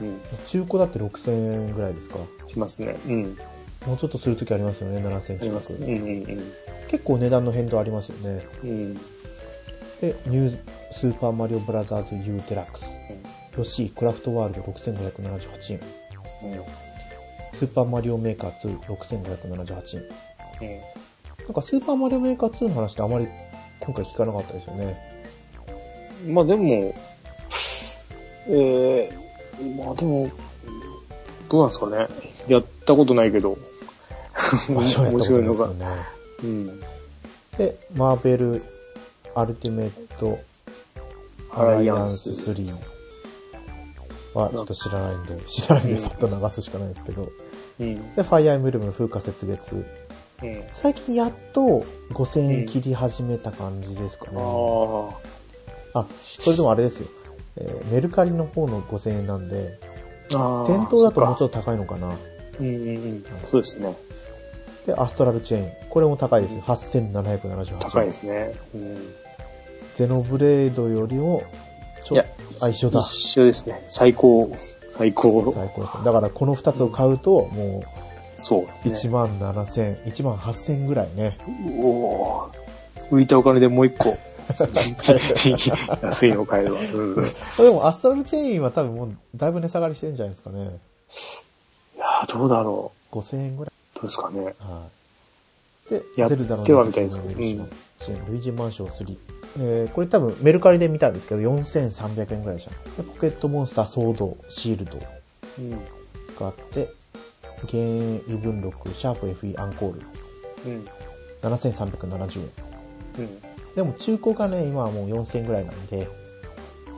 [0.01, 0.19] うん。
[0.47, 2.17] 中古だって6000円ぐらいですか。
[2.47, 2.95] しますね。
[3.07, 3.37] うん。
[3.85, 5.73] もうちょっとするときありますよね、7000あり近ます。
[5.73, 5.89] うんく。
[5.89, 5.93] う
[6.35, 6.43] ん
[6.89, 8.43] 結構値段の変動ありますよね。
[8.63, 8.69] うん。
[8.69, 8.93] うん。
[8.95, 9.01] で、
[10.25, 10.57] ニュー
[10.93, 12.85] スーパーマリオブラザーズ U デラックス。
[13.57, 15.81] ヨッシークラフトワールド6578円。
[17.57, 20.03] スーパーマリオメーカー2 6578円。
[20.61, 21.45] うん。
[21.45, 23.27] なんかスーパーマリオメーカー2の話ってあまり
[23.79, 24.97] 今回聞かなかったですよね。
[26.25, 26.33] うん。
[26.33, 26.95] まあでも、
[28.47, 30.29] えー、まあでも、
[31.49, 32.07] どうなんですかね。
[32.47, 33.57] やったことないけど。
[34.69, 35.67] 面白いのが。
[35.69, 35.85] ね。
[36.43, 36.79] うん。
[37.57, 38.63] で、マーベル
[39.35, 40.39] アルティメット
[41.51, 42.98] アライアンス3
[44.43, 47.29] はちょっと知らないんで、 知らないんでうんさっと流すしかないですけど。
[47.79, 48.15] うん。
[48.15, 49.75] で、ファイアーエムブレム風化雪月。
[49.75, 50.63] うん。
[50.73, 54.37] 最近やっと5000円切り始めた感じですかね。
[55.93, 57.07] ああ、それでもあれですよ。
[57.57, 59.79] えーメルカリの方の5000円なんで。
[60.29, 62.09] 店頭だともうちょっっと高いのかな。
[62.09, 62.15] と。
[62.59, 63.23] うんうんうん。
[63.49, 63.95] そうですね。
[64.85, 65.71] で、アストラルチェーン。
[65.89, 66.53] これも高いです。
[66.55, 67.79] 8778円。
[67.79, 68.53] 高いですね。
[68.73, 69.13] うん。
[69.95, 71.43] ゼノブレードよりも、
[72.05, 72.25] ちょいや、
[72.61, 72.99] あ、一緒だ。
[72.99, 73.05] 一
[73.39, 73.85] 緒ですね。
[73.87, 74.55] 最高。
[74.97, 75.53] 最高。
[75.53, 76.03] 最高ですね。
[76.03, 77.83] だからこの2つを買うと、も
[78.35, 79.13] そううですね。
[79.13, 81.37] 1万7000、1万8000ぐらいね。
[81.81, 82.59] おおー
[83.11, 84.17] 浮いたお金でもう一個。
[86.01, 86.81] 安いの買えるわ。
[86.81, 87.23] うん。
[87.23, 87.25] い
[87.57, 90.79] でもアストラルチェーンは多分もうだいぶ値下がりしてるんじゃないですかね。
[91.97, 93.73] やーどうだろ5000円ぐらい。
[93.73, 93.95] う。
[93.95, 94.43] どうですかね。
[94.59, 94.87] は
[95.87, 95.89] い。
[95.89, 96.29] で、やっ
[96.65, 97.67] てはみたいですけど伝説の
[98.01, 99.17] 支援ルイージマンション3。
[99.57, 103.01] えー、これ多分メルカリで見たんですけど、4300円ぐらいでした。
[103.01, 104.99] でポケットモンスターソード、シールド
[105.57, 105.71] うん。
[105.71, 105.77] が
[106.41, 106.89] あって、
[107.67, 110.01] ゲー異文録、シャープ FE アンコール、
[110.65, 110.87] うん。
[111.41, 112.49] 7370円。
[113.19, 113.41] うん。
[113.75, 116.07] でも中古がね、今はもう4000円ぐらいなんで、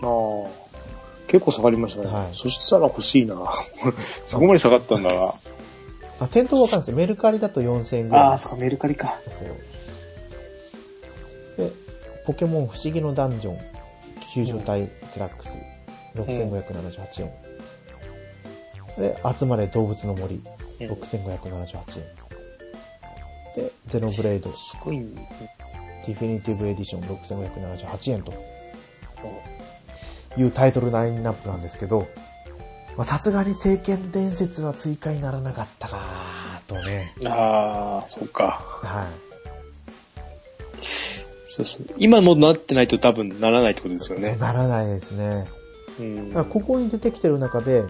[0.01, 0.61] ああ。
[1.27, 2.07] 結構下がりましたね。
[2.07, 3.35] はいそしたら欲しいな。
[4.27, 5.31] そこまで下がったんだな。
[6.19, 6.97] あ、店頭わかんないですよ。
[6.97, 9.19] メルカリだと4000円ぐらいああ、そっか、メルカリか。
[9.25, 9.55] ですよ。
[12.21, 13.57] で、ポケモン不思議のダンジョン、
[14.33, 15.49] 救助隊デラックス、
[16.15, 17.31] 6578円。
[18.97, 20.43] で、集まれ動物の森、うん
[20.81, 21.99] 6578
[23.55, 23.55] 円。
[23.55, 24.97] で、ゼノブレード、すごい、
[26.07, 28.33] ディフィニティブエディション6578円と。
[30.37, 32.07] いうタイトルラインナップなんですけど、
[32.97, 37.13] まあさすがに聖剣伝説は追加にならなかったかとね。
[37.25, 38.61] ああ、そっか。
[38.81, 39.07] はい。
[41.53, 41.85] そうそう。
[41.97, 44.37] 今もなってないと多分ならないってことですよね。
[44.39, 45.47] ならないですね。
[45.99, 47.83] うんだからここに出てきてる中で、や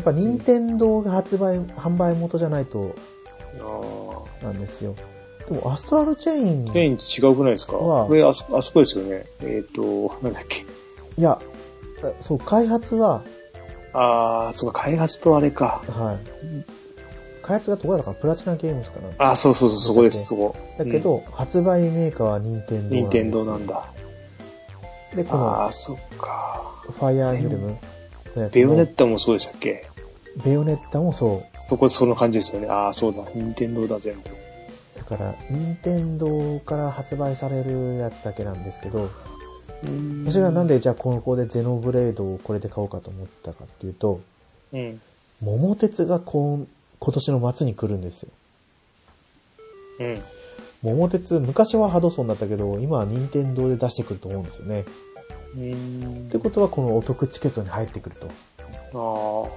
[0.00, 2.94] っぱ任天堂が発売、販売元じゃないと
[3.62, 4.44] ああ。
[4.44, 4.94] なんですよ。
[5.48, 7.76] でもアストラルチェイン、ペイン違うくないですか？
[7.76, 9.24] はこれあそ、あそこですよね。
[9.40, 10.64] えっ、と、なんだっけ？
[11.18, 11.40] いや、
[12.20, 13.22] そう、開発は、
[13.92, 15.82] ああ、そうか、開発とあれか。
[15.88, 16.18] はい。
[17.50, 20.54] 開発がどこだかなプラチナゲームズかなああ、そうそうそう、そこです、そこ。
[20.78, 23.74] だけど、発売メーカーは任天堂任天堂なんだ。
[23.74, 25.16] だ。
[25.16, 26.72] で、この、ああ、そっか。
[26.82, 29.88] ファイアーエンブレムのやつもベヨネッタもそうでしたっけ？
[30.44, 31.58] ベヨネッタもそう。
[31.68, 32.68] そこその感じですよね。
[32.68, 33.24] ああ、そうだ。
[33.34, 34.22] 任天堂だ、全部。
[34.96, 39.10] だから、任天堂から発売されるやつだけなんですけど、
[40.24, 44.20] 私がなんででじゃあこの子でゼノブレードをこれで買おうかと思ったかっていうと、
[44.72, 45.00] うん。
[45.40, 46.68] 桃鉄が今
[47.00, 48.28] 今年の末に来るんですよ。
[50.00, 50.22] うん。
[50.82, 54.84] 桃鉄、昔はハドソンだったけど、今は任天堂で出してくると思うんですよね。
[55.56, 58.28] うんってことはこのお得チケットに入ってくると。
[58.94, 59.48] あ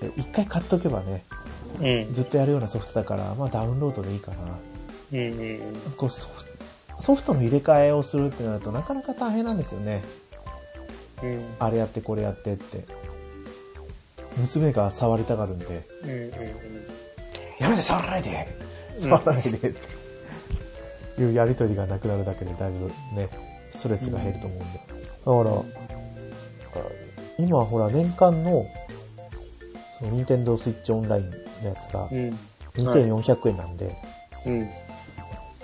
[0.00, 1.42] で一回買っとけばね、あ。
[1.80, 2.14] うん。
[2.14, 4.36] ずっとやるようなソフトだから、まあダウンロードでいいかな。
[5.12, 5.60] うんうん
[5.96, 6.52] こうソフト
[7.02, 10.02] ソフトの入れ替えをするってなるとなかなか大変なんですよね。
[11.22, 11.44] うん。
[11.58, 12.84] あれやってこれやってって。
[14.36, 16.30] 娘が触りたがるんで、うんうん
[17.58, 18.58] やめて触らないで
[18.96, 19.72] うん触らないでっ
[21.14, 23.28] ていうやりとりがなくなるだけでだいぶね、
[23.72, 24.80] ストレスが減ると思うんで。
[24.84, 28.66] だから、今ほら年間の、
[29.98, 31.36] その任天堂スイッチオンラインの
[31.68, 32.38] やつがうん。
[32.74, 33.94] 2400円なんで、
[34.46, 34.70] うん。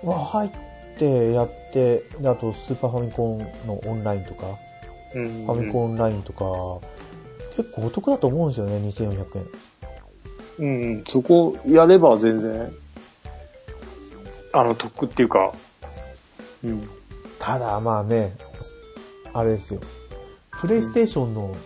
[0.05, 0.51] まあ入っ
[0.99, 4.47] てやって、で、あとスーパーファミコンのオンラインとか、
[5.15, 5.47] うん。
[5.47, 6.45] ファミコンオンラインとか、
[7.59, 9.47] 結構お得だと思うんですよね、2400円。
[10.61, 11.05] うんうん。
[11.05, 12.73] そこやれば全然、
[14.53, 15.53] あの、得っていうか、
[16.63, 16.83] うん。
[17.41, 18.37] ただ、まあね、
[19.33, 19.81] あれですよ。
[20.53, 21.57] プレイステーションの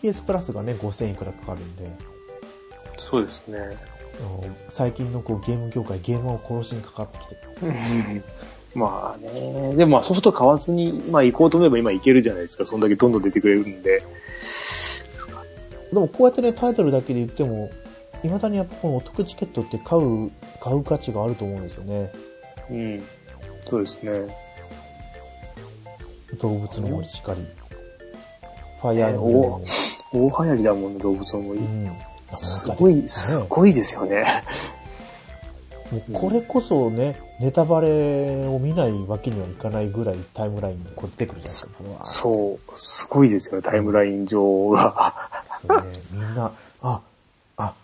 [0.00, 1.86] PS プラスがね、5000いくらかかるんで、
[2.96, 3.58] そうですね。
[4.70, 7.34] 最近のこうゲーム業界、ゲームを殺しにかかってきて
[8.14, 8.22] る。
[8.74, 9.74] まあね。
[9.76, 12.64] でもまあソフト買わずに、まあ行こうと思えば今行けるじゃないですか。
[12.64, 14.02] そんだけどんどん出てくれるんで。
[15.94, 17.70] でもこうやってね、タイトルだけで言っても、
[18.22, 20.30] 未だにやっぱこのお得チケットって買う、
[20.60, 22.12] 買う価値があると思うんですよね。
[22.70, 23.02] うん。
[23.66, 24.36] そうですね。
[26.40, 27.46] 動物の森しかり。
[28.80, 29.64] ファイアーの森も。
[30.12, 31.60] 大流行りだもんね、動物の森。
[31.60, 31.92] うん。
[32.34, 34.24] すごい、すごいですよね。
[35.90, 41.72] もうこれこそね、ネタバレを見ないわけにはいかないぐらいタイムラインにこう出てくるじゃないですか。
[42.04, 45.28] そう、すごいですよね、タイムライン上が。
[45.66, 46.50] そうね、みんな、
[46.82, 47.00] あ、
[47.56, 47.74] あ、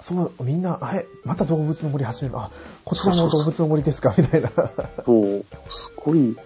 [0.00, 2.38] そう、みんな、あれ、また動物の森始める？
[2.38, 2.50] あ、
[2.84, 4.14] こちらも動物の森ですか？
[4.16, 4.50] みたいな。
[5.04, 6.36] そう、すごい、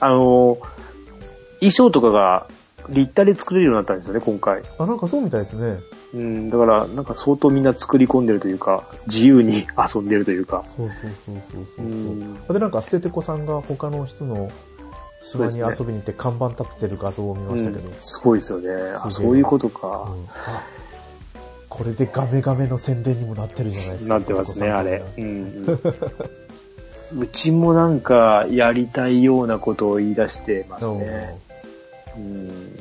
[0.00, 0.58] あの、
[1.60, 2.46] 衣装とかが
[2.88, 4.62] 立体で作れるようになったんですよね、今回。
[4.78, 5.78] あ、なんかそうみたいですね。
[6.14, 10.64] うん、だから、なんか相当みんな作り込んでるというか、自由に遊んでるというか。
[10.76, 11.88] そうそうそうそうそうう。
[11.88, 12.46] ん。
[12.48, 14.50] で、なんか、捨ててこさんが他の人の
[15.28, 17.88] 島に遊びに行って看板立ててる画像を見ましたけど。
[17.88, 18.68] うんすごいですよね。
[19.02, 20.12] あ、そういうことうか。
[21.68, 24.14] これでガメガメの宣伝にもなってるじゃないですか。
[24.14, 25.04] なってますね、あれ。
[25.16, 25.80] うん。
[27.18, 31.38] うちもなんか、やりたいようなことを言い出してますね。
[32.16, 32.78] うん。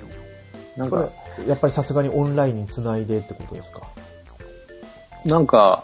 [0.75, 1.09] なんか、
[1.47, 3.81] やっぱりさすがにオンラインにつないでってことですか？
[5.25, 5.83] なんか、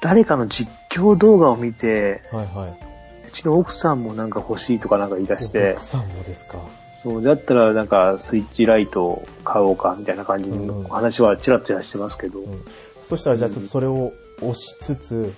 [0.00, 2.93] 誰かの実況動画を見て、はいはい。
[3.34, 6.58] うちの奥さんもなんか欲しいとかなんか言い出して奥、さんもですか？
[7.02, 10.68] そう、だったらなんかスイッチライトを買おうかみたいな感じうん。
[10.68, 12.64] の話はチラチラしてますけど、うん。
[13.08, 15.34] そしたらじゃあちょっとそれを押しつつ、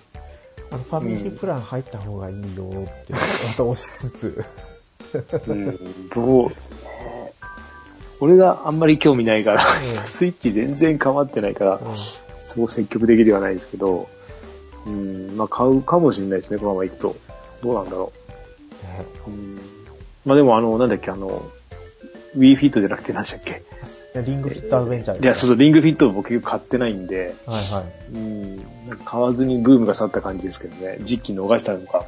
[0.70, 3.18] あの、ファミリープラン入った方がいいよって、ま
[3.56, 4.44] た押しつつ、
[5.46, 6.54] うん、どう、ね
[8.20, 9.64] 俺があんまり興味ないから、
[10.00, 10.06] うん。
[10.06, 11.94] スイッチ全然変わってないから、うん。
[11.96, 12.22] す
[12.58, 14.06] ごく積極的ではないですけど、
[14.86, 17.16] うん、まあ買うかもしれないですね、このまま行くと。
[17.62, 18.12] どうなんだろ
[18.82, 19.04] ね。
[19.26, 19.30] う。
[19.30, 19.58] うん、
[20.24, 23.62] まあでもあの、なんだっけ、あの、ィットじゃなくて何でしたっけ？
[24.22, 28.14] リングフィットアドベンチャーいや、そうそう、リングフィットを僕結局買ってないんで、はいはい。
[28.14, 28.64] うん、なん
[28.96, 32.06] か買わずにブームが去った感じですけどね、時期逃したのか、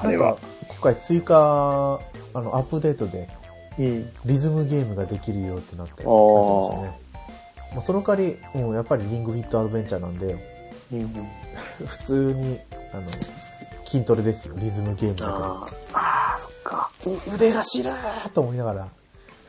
[0.00, 0.36] あれは。
[0.68, 2.00] 今回追加、
[2.34, 3.28] あの、アップデートで、
[3.78, 4.10] うん。
[4.24, 6.04] リズムゲームができるよってなって、なって
[7.74, 10.36] まあ、その代わり、もうやっぱりリングフィットアドベンチャーなんで、
[10.92, 11.08] うん、
[11.86, 12.58] 普通に、
[12.92, 13.02] あの、
[13.90, 16.90] 筋トレですよ、リズムゲームだかあーあー、そっか。
[17.30, 18.88] う腕が知るーと思いながら、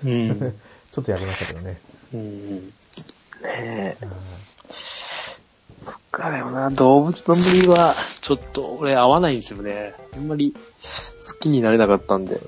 [0.03, 0.39] うん。
[0.91, 1.79] ちょっとやりましたけどね。
[2.11, 2.65] うん。
[2.67, 2.71] ね
[3.43, 3.97] え。
[5.85, 9.93] そっか、でもな、動物の森は、ちょっと俺合わないんですよね。
[10.15, 12.39] あんまり好きになれなかったんで。
[12.39, 12.47] そう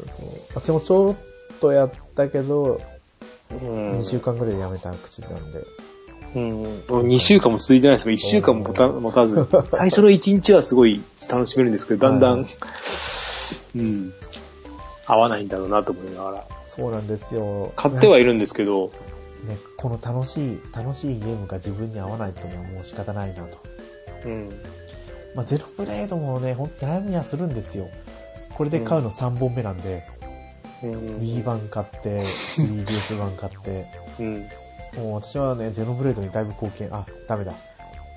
[0.56, 1.16] 私もちょろっ
[1.60, 2.82] とやったけど、
[3.52, 4.00] うん。
[4.00, 5.64] 2週間ぐらいでやめた口なんで。
[6.36, 6.80] うん。
[6.88, 8.16] 2週間も続いてないですもん。
[8.16, 8.64] 1週間も
[9.02, 9.46] 持たず。
[9.72, 12.50] 最初の1日はすごい楽しめるんですけど、だんだん、はい
[13.76, 14.14] うん。
[15.06, 16.48] 合わないんだろうなと思いながら。
[16.76, 17.72] そうなんですよ。
[17.76, 18.92] 買ってはいるんですけど、
[19.48, 23.58] ね、この楽しい、楽しいゲームが自分に合わないというのはもう仕方ないなと。
[24.26, 24.50] うん。
[25.36, 27.90] まあ、ゼロブレードもね、ほんと悩みはするんですよ。
[28.56, 30.04] これで買うの3本目なんで、
[30.84, 30.92] うん。
[31.20, 33.86] Wii 版買って、 3DS 版買って、
[34.20, 34.46] うん。
[34.98, 37.54] もう私はね、ゼノブレードにだいぶ貢献、あ、ダメだ。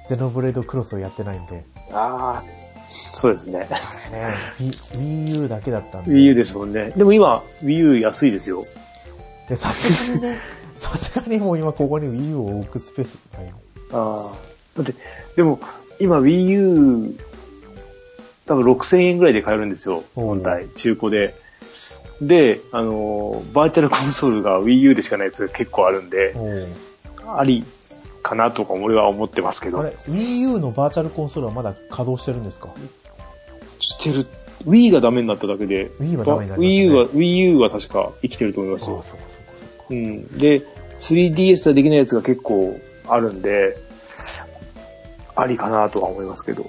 [0.09, 2.45] ゼノブレードクロスをやってないんで、ああ、
[2.89, 3.61] そうですね。
[3.61, 3.69] ね、
[4.59, 6.13] Wii U だけだったんで。
[6.13, 6.93] Wii U ですもんね。
[6.97, 8.63] でも今、Wii U 安いですよ。
[9.49, 10.39] で、さすがにね、
[10.77, 13.53] さすがにもう今ここに Wii U を置くスペースがない。
[13.93, 14.37] ああ。
[14.77, 14.95] だって、
[15.37, 15.59] でも、
[15.99, 17.17] 今 Wii U、
[18.47, 20.05] 多分6000円ぐらいで買えるんですよ。
[20.15, 21.35] 本体、中古で。
[22.21, 26.35] で、あのー、バーチャルコンソールが Wii U でしかないやつが結構あるんで、
[27.27, 27.65] あり
[28.23, 29.81] かなとか俺は思ってますけど。
[29.81, 32.71] あれ、Wii U のバーチャルコンソールはまだ稼働してるんですか？
[33.81, 34.27] してる。
[34.67, 39.05] Wii がダメになっただけで、Wii はダメになりましたね Wii U は、Wii U は確か生きてると思いますよ。
[39.07, 39.15] そ
[39.91, 40.27] うん。
[40.39, 40.63] で、
[40.99, 43.77] 3DS ではできないやつが結構あるんで、
[45.37, 46.65] ありかなとは思いますけど。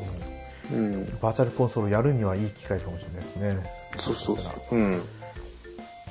[0.72, 1.06] うん。
[1.22, 3.72] バーチャルコンソールやるにはいい機会かもしれないですね。
[3.98, 4.76] そうそうそう。
[4.76, 5.02] うん。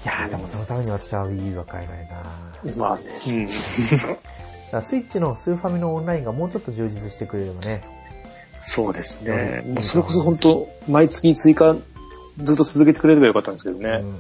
[0.05, 3.03] らいやーでもそのために私は Wii U は買えないなまあね。
[3.05, 3.49] うん。
[3.49, 7.83] スイッチのスーファミのオンラインがもうちょっと充実してくれればね。
[8.63, 9.63] そうですね。
[9.65, 11.77] ねもうそれこそ本当毎月追加
[12.43, 14.01] ずっと続けてくれればよかったんですけどね。
[14.03, 14.19] うん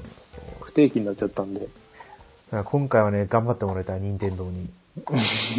[0.66, 1.60] 不定期になっちゃったんで。
[1.60, 4.68] だから今回はね、頑張ってもらいたい、任天堂に。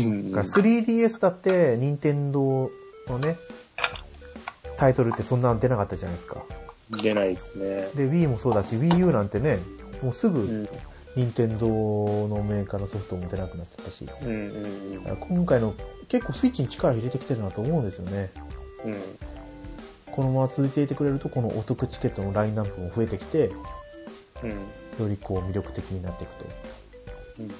[0.05, 2.69] うんだから 3DS だって、任天堂
[3.07, 3.37] のね、
[4.77, 6.43] タイトルってそんな出なかったじゃないですか。
[7.01, 7.89] 出ないですね。
[7.95, 9.59] で、Wii もそうだし、Wii U なんてね、
[10.01, 10.69] もうすぐうん。
[11.15, 11.67] 任天堂
[12.27, 14.05] のメーカーのソフトも出なくなっちゃったし。
[14.05, 15.73] だうんうんから今回の
[16.09, 18.29] 結構スイッチに力入れてきてるなと思うんですよね。
[18.85, 18.95] うん。
[20.11, 23.49] このまま続いていてくれると、このお得チケットのラインナップも増えてきて、
[24.43, 24.49] うん。
[24.49, 26.45] よりこう魅力的になっていくと。
[27.39, 27.51] うん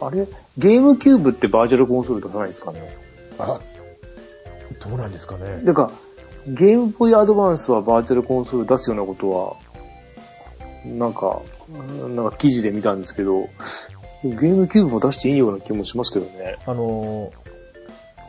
[0.00, 0.28] あれ？
[0.56, 2.96] ゲームキューブってバーチャルコンソール出さないですかね？
[3.38, 3.60] あ
[4.80, 5.60] どうなんですかね。
[5.64, 5.90] だか
[6.46, 9.56] ら、ゲームボーイアドバンスはバーチャルコンソール出すようなことは、
[10.84, 11.40] なんか、
[12.14, 13.48] なんか記事で見たんですけど、
[14.24, 16.56] ゲームキューブも出していいような気もしますけどね。
[16.66, 17.32] あのー、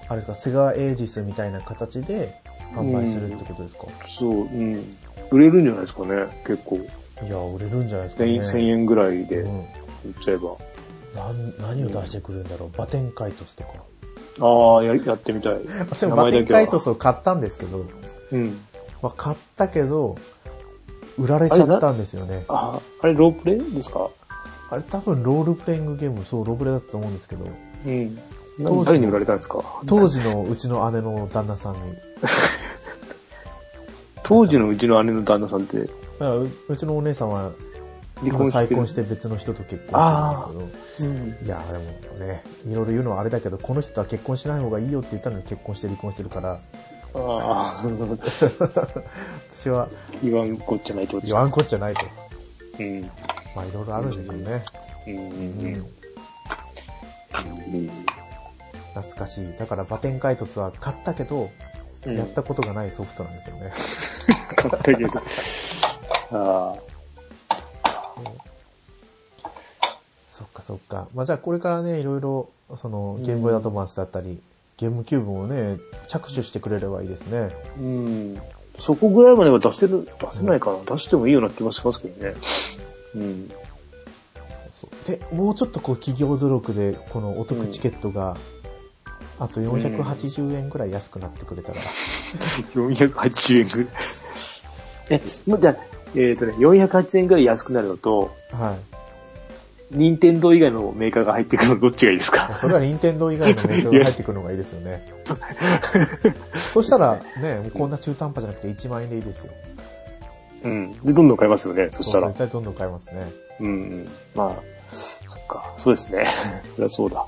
[0.10, 2.42] あれですか、セガエイジスみたいな形で
[2.76, 4.96] 販売するってことですか、そう、うん。
[5.32, 6.78] 売れるんじゃないですかね、結構。
[6.78, 8.34] いや、売れるんじゃないですか1000ね。
[8.34, 9.60] 円 ,1000 円ぐらいでうん。
[9.60, 9.66] 売っ
[10.24, 10.56] ちゃえば。
[11.16, 12.78] なん何を出してくるんだろう？
[12.78, 13.70] バテンカイトスとか。
[14.40, 15.60] ああ、ややってみたい。
[16.10, 17.86] バテンカイトスを買ったんですけど、
[18.32, 18.60] うん。
[19.02, 20.16] まあ、買ったけど、
[21.22, 22.46] 売られちゃったんですよね。
[22.48, 24.10] あ、あれロープレイですか？
[24.70, 28.20] あれ多分ロールプレイングゲーム、そう、ロープレイだったと思うんですけど、うん。
[28.64, 29.64] 当時誰に売られたんですか？
[29.86, 31.80] 当時のうちの姉の旦那さんに、
[34.24, 35.90] 当時のうちの姉の旦那さんって？
[36.20, 37.52] まあううちのお姉さんは、
[38.22, 41.46] 離婚再婚して別の人と結婚してるんですけど、うん。
[41.46, 46.60] いや、でもね、いろいろ言うのはあれだけど、この人は結婚しない方がいいよって言ったのに結婚して離婚してるから、
[47.14, 47.88] ああ、
[49.44, 49.90] 私は
[50.24, 52.02] 言わんこっちゃないってこと言わんこっちゃないと。
[52.80, 53.02] うん。
[53.56, 54.64] まあいろいろあるんですよね。
[55.08, 55.16] うん。
[55.16, 55.24] うう
[57.78, 57.90] んん。
[58.94, 59.54] 懐かしい。
[59.58, 61.50] だからバテンカイトスは買ったけど、
[62.06, 62.18] うん。
[62.18, 63.72] やったことがないソフトなんですよね。
[64.56, 65.10] 買ったけど。
[66.32, 66.92] ああ。
[70.38, 71.08] そっかそっか。
[71.14, 72.50] まあじゃあこれからね、いろいろ、
[72.82, 74.42] その、ゲームボーイアドバンスだったり、
[74.82, 77.52] ゲームキューブもね、着手してくれればいいですね。
[77.78, 78.42] うん。
[78.80, 80.80] そこぐらいまでは出せる、出せないかな。
[80.96, 82.34] 出してもいいような気もしますけどね。
[83.16, 83.52] うん。
[84.82, 88.38] そうで、もうちょっとこう企業努力で、このお得チケットが、
[89.38, 91.76] あと480円ぐらい安くなってくれたら、
[92.74, 93.88] 480円ぐらい。
[95.12, 95.76] え、もうじゃあ、
[96.16, 99.01] えっ、とね、408円ぐらい安くなるのと、はい。
[99.94, 102.56] 任天堂以外のメーカーが入ってくるのどっちがいいですか？
[102.60, 105.04] それは任天堂以外のメーカーが入ってくるのがいいですよね。
[106.74, 109.52] そしたら、ね、こんな中途半端じゃなくて1万円でいいですよ。
[110.64, 110.92] うん。
[111.04, 112.38] で、どんどん買いますよね、そしたら絶。
[112.40, 113.32] 対どんどん買えますね。
[113.60, 114.10] うんうん。
[114.36, 115.74] まあ、そっか。
[115.78, 116.24] そうですね。
[116.76, 117.26] そりゃそうだ。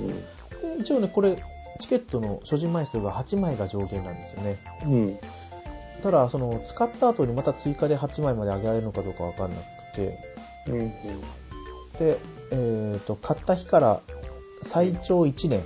[0.00, 0.80] うん。
[0.80, 1.36] 一応ね、これ、
[1.80, 4.56] チケットの所持枚数が8枚が上限なんですよね。
[4.84, 5.18] うん。
[6.02, 9.56] ただ、その、使った後にまた追加で8枚まで上げられるのかどうかわかんな
[9.92, 10.18] くて、
[10.68, 10.92] うん。
[12.00, 12.06] うん。
[12.06, 12.18] で、
[12.50, 14.00] えっ、と、買った日から
[14.64, 15.64] 最長1年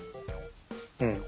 [1.01, 1.23] うん。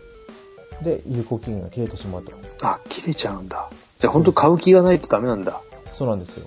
[0.83, 2.33] で有効期限が切れてしまうと。
[2.63, 3.71] あ、切れちゃうんだ。
[3.99, 5.61] じゃあ本当買う気がないとダメなんだ。
[5.93, 6.47] そうなんですよ。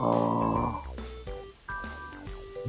[0.00, 0.82] あ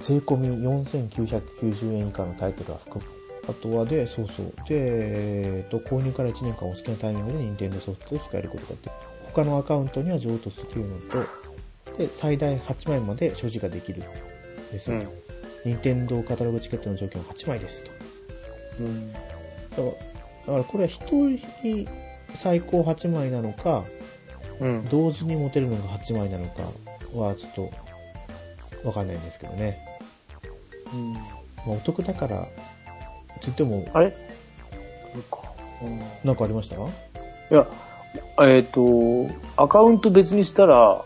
[0.04, 3.12] 税込み4990円以下のタイトルは含む。
[3.48, 4.46] あとはで、そうそう。
[4.68, 8.92] で、えっ、と、購入から1年間お好きなタイミングで Nintendo ソフトを控えることができる。
[9.34, 14.04] 他のアカウントには譲渡するのと、で、最大8枚まで所持ができる。
[14.72, 14.96] ですあ。
[14.96, 15.04] うよ。
[15.04, 15.10] ん。
[15.66, 17.92] 任天堂カタログチケットの条件は8枚ですと。
[18.80, 19.12] うん。
[19.14, 19.24] だか
[19.78, 21.90] ら、だからこれは1人
[22.42, 23.84] 最高8枚なのか、
[24.60, 24.86] うん。
[24.90, 26.64] 同時に持てるのが8枚なのか
[27.14, 29.80] はちょっとわかんないんですけどね。
[31.66, 32.52] まあ、お得だから、って
[33.42, 34.12] 言っても、あれ？
[34.12, 35.52] そうか。
[35.82, 36.76] うんなんかありました？
[36.76, 36.80] い
[37.52, 37.68] や、
[38.42, 39.28] えっ、と、
[39.58, 41.04] アカウント別にしたら、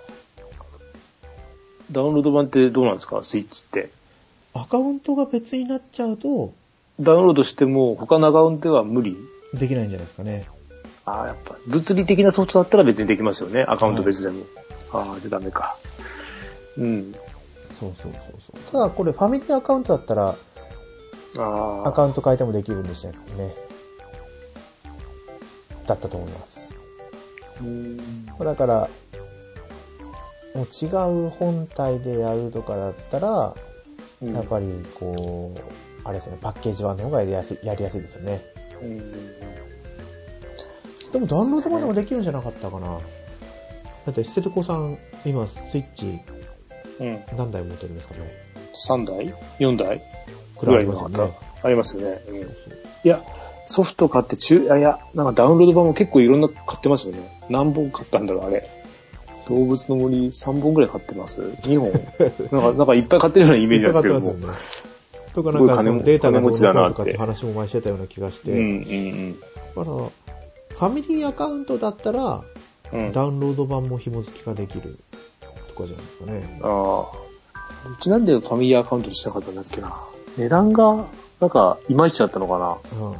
[1.91, 3.23] ダウンロード版ってどうなんですか？
[3.23, 3.89] スイッチって。
[4.53, 6.53] アカウントが別になっちゃうと、
[6.99, 9.17] ダウンロードしても他のアカウントでは無理？
[9.53, 10.47] できないんじゃないですかね。
[11.05, 13.65] ああ、やっぱ、物理的なソフトだったら別にできますよね。
[13.67, 14.45] アカウント別でも。
[14.91, 15.75] ああ、じゃあダメか。
[16.77, 17.13] うん。
[17.79, 18.71] そうそうそうそう。
[18.71, 20.35] ただこれファミリーアカウントだったら。
[21.35, 23.55] アカウント変えてもできるんでしたっけね。
[25.87, 26.61] だったと思います。
[27.61, 28.25] うん。
[28.27, 28.89] だから、
[30.53, 30.87] もう違
[31.25, 33.55] う本体でやるとかだったら、
[34.21, 35.59] やっぱりこう、
[36.03, 38.41] あれですね、パッケージ版の方がやりやすい、やりやすいですよね。
[38.81, 38.97] うん。
[41.11, 42.87] でもダウンロードまでもできるんじゃなかったかな。
[42.87, 46.19] だって、ステテコさん、今、スイッチ
[46.99, 47.23] うん。
[47.37, 48.31] 何台持ってるんですかね。
[48.73, 50.01] 3台 ?4 台？
[50.59, 51.37] くらいありますよね。
[51.63, 52.21] ありますよね。
[52.27, 52.37] うん。
[52.41, 52.45] い
[53.03, 53.23] や、
[53.65, 57.39] ソフト買って中、あいや、なんかダウンロード版も結構いろんな買ってますよね。
[57.49, 58.82] 何本買ったんだろう、あれ。
[59.47, 61.91] 動物の森3本ぐらい買ってます ?2 本
[62.51, 64.35] なんか、なんかいっぱい買ってるようなイメージですけども。
[65.33, 72.43] とかなんかそのデータが持ちだとかって話も前してたような気がして、うん、うん、だから、ファミリーアカウントだったら、
[72.91, 73.05] うん。
[73.07, 73.11] うん。
[73.11, 74.99] ダウンロード版も紐付きができる
[75.69, 76.59] とかじゃないですかね。
[76.61, 77.23] ああ。
[77.89, 79.93] うちなんでファミリーアカウントにしなかったんだっけな。
[80.37, 81.05] 値段が、
[81.39, 82.77] なんか、いまいちだったのかな。
[82.99, 83.15] うん。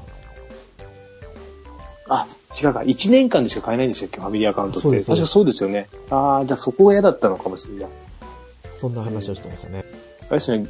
[2.10, 2.28] あ、
[2.62, 2.80] 違うか。
[2.82, 4.20] 1年間でしか買えないんでしたっけ？
[4.20, 5.04] ファミリーアカウントって。
[5.04, 5.88] 確かそうですよね。
[6.10, 7.88] ああ、じゃあそこが嫌だったのかもしれない。
[8.80, 9.86] そんな話をしてましたね。
[10.22, 10.68] あれですね。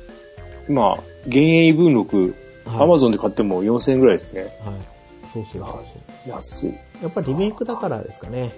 [0.69, 2.33] 今、幻影分録、はい
[2.65, 4.43] アマゾンで買っても4000円ぐらいですね。
[4.43, 4.51] はい。
[5.33, 5.67] そうそうそうそ
[6.27, 6.29] う。
[6.29, 8.53] 安いやっぱりリメイクだからですかね。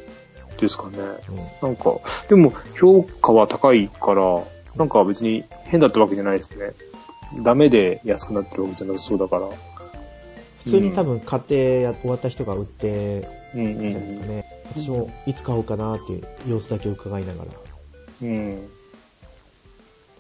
[0.62, 0.98] ですかね。
[1.62, 1.70] うん。
[1.70, 4.44] なんか、でも評価は高いから、
[4.76, 6.74] なんか別に変だったわけじゃないですね。
[7.42, 9.50] ダメで安くなってるわけじゃなさそうだから。
[10.66, 14.46] 普通に多分買ってや終わった人が売ってうんうじゃないですかんね。
[14.76, 17.52] 私もいつ買おうかなっていう様子だけ伺いながら
[18.24, 18.28] うん。
[18.28, 18.68] うん。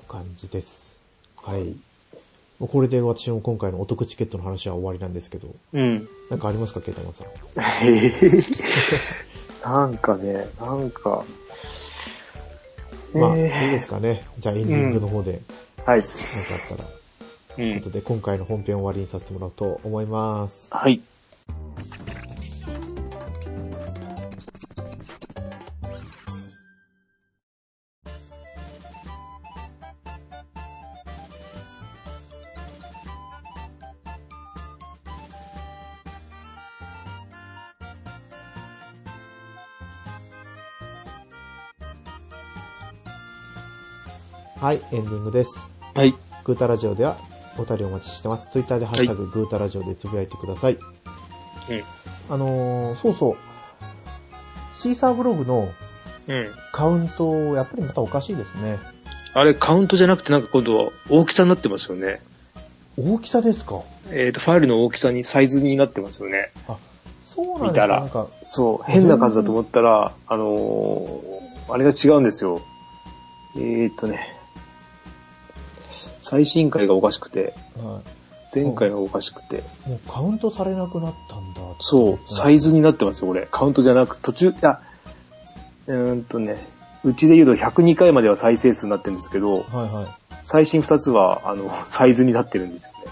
[0.07, 0.95] 感じです。
[1.37, 1.63] はい。
[2.59, 6.07] もうこれで私も今回のお得チケットの話は終わりなんですけど、うん。
[6.29, 7.23] なんかありますか、ケイタマさ
[7.83, 7.85] ん？
[9.65, 11.23] なんかね、なんか。
[13.13, 14.23] まあ、えいいですかね。
[14.39, 15.99] じゃあエンディングの方で、ーはい。
[15.99, 16.09] なんか
[16.71, 16.89] あったら、
[17.57, 17.89] うん後。
[17.89, 20.67] で今回の本編を終わりにさせてもらおうと思います。
[20.71, 21.01] はい。
[44.65, 45.51] はい、エンディングです。
[45.93, 46.15] はい。
[46.43, 48.51] グータラジオではお便りお待ちしてます。
[48.51, 50.73] ツイッターでハッシュタググータラジオでつぶやいてください。
[50.73, 50.81] うん。
[52.29, 53.37] あのー、そうそう。
[54.77, 55.69] シーサーブログの
[56.27, 56.49] うん。
[56.71, 58.79] カウント、やっぱりまたおかしいですね。
[59.33, 62.21] あれ、カウントじゃなくてなんか今度は大きさになってますよね。
[62.97, 63.81] 大きさですか？
[64.11, 66.51] えっ、と、ファイルの大きさに、サイズになってますよね。
[66.67, 66.77] あ、
[67.25, 68.01] そうなんですか？
[68.03, 72.61] 見たらそう、変な数だと思ったら、あのーあれが違うんですよ。
[73.55, 74.34] えー、っとね、
[76.27, 78.01] 最新回がおかしくて、は
[78.53, 81.61] 前回がおかしくて、い、もうカウントされなくなったんだ。
[81.79, 83.47] そう、サイズになってますよ、これ。
[83.51, 84.81] カウントじゃなく、途中、いや、
[85.85, 86.57] うーんとね、
[87.03, 90.07] うちで言うと102回までは再生数になってるんですけど、はいはい。
[90.43, 93.11] 最新2つは、あの、サイズになってるんですよね。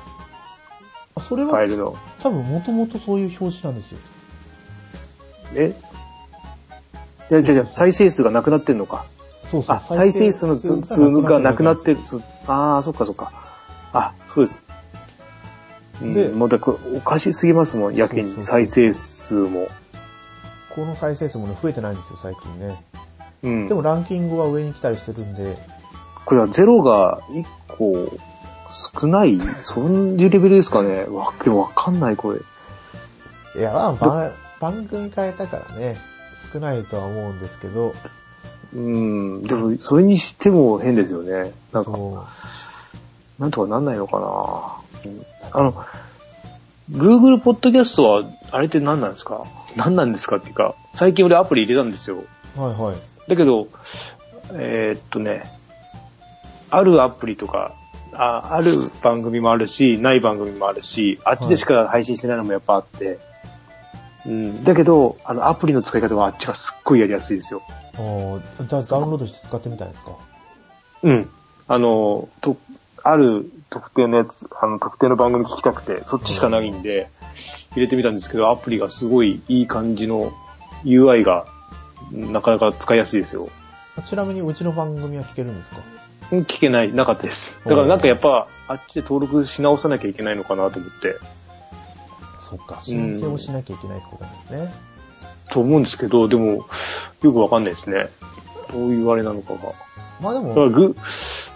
[1.13, 1.95] あ、それはファイルの。
[2.23, 3.99] 多分もともとそういう表示なんですよ。
[5.53, 5.75] え？
[7.29, 9.05] いや、じゃじゃ再生数がなくなってんのか。
[9.53, 9.75] そうそう。
[9.75, 11.99] あ、再生数の数数がなくなってる。
[12.47, 13.31] ああ、そっかそっか。
[13.93, 14.63] あ、そうです。
[16.01, 18.43] でで、もうだこれおかしすぎますもん、やけに。
[18.43, 19.67] 再生数も。
[20.69, 22.83] この再生数もね、増えてないんですよ、最近ね。
[23.43, 23.67] うん。
[23.67, 25.57] でもランキングは上に来たりしてるんで、
[26.25, 28.11] これはゼロが1個
[28.71, 32.39] 少ないそういうレベルですかねわ、でもわかんない、これ。
[33.55, 35.97] いや、まあ番番組変えたからね、
[36.51, 37.93] 少ないとは思うんですけど、
[38.75, 39.41] うん。
[39.43, 41.51] でも、それにしても変ですよね。
[41.71, 42.25] なんか、そ
[43.39, 45.85] なんとかなんないのかな、うんあの、
[46.91, 49.45] Google ポッドキャストは、あれって何なんですか？
[49.75, 52.23] 何なんですかっていうか、最近俺アプリ入れたんですよ。
[52.57, 52.61] う。
[52.61, 52.95] はいはい。
[53.27, 53.67] だけど、
[54.53, 55.43] えーっとね、
[56.69, 57.73] あるアプリとか、
[58.13, 58.71] あある
[59.01, 63.19] 番組もあるし、ない番組もあるし、あっちでしか配信してないのもやっぱあって、
[64.25, 64.63] うん。
[64.63, 67.63] だけど、あの、アプリの使い方はあっちがすっごいやりやすいですよ。
[67.95, 70.11] あーじゃあダウンロードして使ってみたいですか？
[71.03, 71.29] うん。
[71.67, 72.57] あの、と、
[73.03, 77.09] ある特定のやつ、あの、特定の番組聞きたくて、そっちしかないんで、
[77.73, 80.33] 入れてみたんですけど、アプリがすごいいい感じの
[80.83, 81.45] UI が、
[82.11, 83.47] なかなか使いやすいですよ。
[84.07, 85.77] ちなみにうちの番組は聞けるんですか？
[86.31, 87.59] うん聞けない、なかったです。
[87.65, 91.17] だからなんかやっぱ、あっちで登録し直さなきゃいけないのかなと思って、
[92.49, 94.73] そっか、申請をしなきゃいけないってことなんですね。
[95.53, 96.65] と思うんですけど、でも、
[97.21, 98.09] よくわかんないですね。
[98.71, 99.73] どういうあれなのかが。
[100.19, 100.95] まあでも、グ、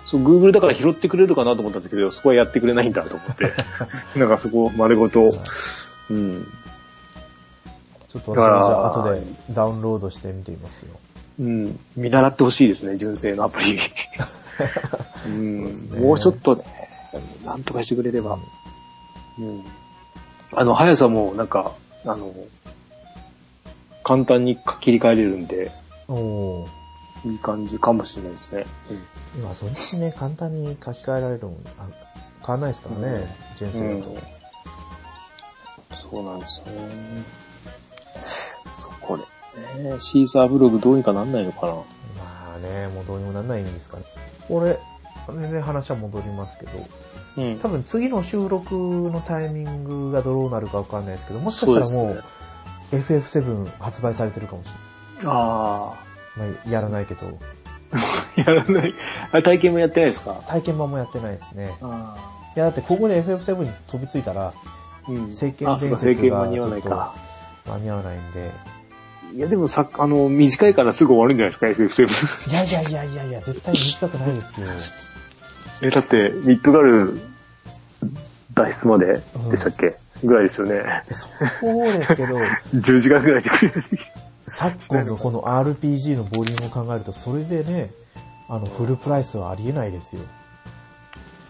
[0.06, 3.54] そう、Google だから拾ってくれるかなと思ったんだけど、そこはやってくれないんだと思って。
[4.20, 5.32] なんかそこ丸ごと、
[6.10, 6.48] うん。
[8.10, 9.22] ちょっと私もじゃあ後で
[9.52, 10.96] ダウンロードしてみてみますよ。
[11.40, 11.80] うん。
[11.96, 13.80] 見習ってほしいですね、純正のアプリ。
[15.28, 15.90] うん。
[15.92, 16.64] ねもうちょっとね、
[17.44, 18.38] なんとかしてくれれば。
[19.40, 19.64] うん。
[20.54, 21.72] あの、速さもなんか、
[22.06, 22.34] あの、
[24.08, 25.70] 簡単に切り替えれるんで、
[26.08, 26.68] おお
[27.26, 28.66] いい感じかもしれないですね。
[29.36, 31.90] 今そっちね、簡単に書き換えられるのもあ
[32.40, 34.18] 変わんないですからね、純正だと。
[36.10, 36.74] そうなんですよね。
[38.78, 39.84] そう、これ。
[39.84, 41.74] ねシーサーブログどうにかなんないのかな？
[41.74, 41.84] ま
[42.56, 44.06] あね、もうどうにもなんないんですかね。
[44.50, 44.80] 俺、
[45.28, 46.72] 全然話は戻りますけど、
[47.44, 52.24] うん多分次の収録のタイミングがどうなるかわかんないですけど、もしかしたらもう
[52.92, 54.68] FF7 発売されてるかもし
[55.26, 55.96] あ
[56.38, 56.52] れない。
[56.52, 57.38] まあ、やらないけど、
[57.92, 57.98] あ。
[58.40, 58.94] やらない。
[59.32, 60.36] あ、体験もやってないですか？
[60.48, 61.76] 体験版もやってないですね。
[61.82, 62.16] あ
[62.56, 64.54] いや、だってここで FF7 に飛びついたら、あ。
[65.10, 67.14] うん聖剣あ、そうか、伝説が間に合わないか。
[67.68, 68.52] 間に合わないんで、
[69.36, 72.50] いや、でもさ、あの、短いからすぐ終わるんじゃないですか、FF7。
[72.52, 74.62] いやいやいやいやいや、絶対短くないです
[75.82, 75.88] よ。
[75.88, 77.20] え、だって、ミッドガル
[78.54, 79.06] 脱出まで
[79.52, 81.04] でしたっけ、ぐらいですよね。
[81.60, 82.38] そうですけど、
[82.76, 83.50] 10時間ぐらいで。
[84.58, 87.92] 昨今のこの RPG のボリュームを考えると、それでね、
[88.50, 90.22] あの、フルプライスはありえないですよ。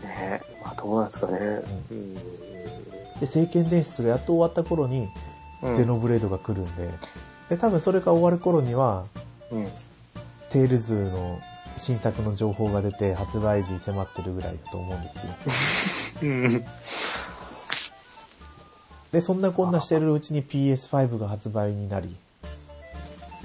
[0.03, 1.61] ねまあ、どうなんですかね。
[1.91, 2.13] うん。
[3.20, 5.09] で、聖剣伝説がやっと終わった頃に、
[5.61, 6.88] うんゼノブレードが来るんで、
[7.49, 9.05] で、多分それが終わる頃には、
[9.51, 9.68] うん。
[10.51, 11.39] テイルズの
[11.80, 15.09] 新作の情報が出て発売日迫ってるぐらいだと思うんで
[15.49, 16.30] すよ。
[16.30, 16.65] うん。
[19.18, 22.15] で、そんなこんなしてるうちに PS5 が発売になり、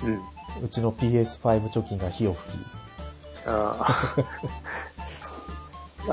[0.05, 0.21] うん。
[0.63, 2.61] うちの PS5 貯金が火を吹き、
[3.47, 4.17] ああ。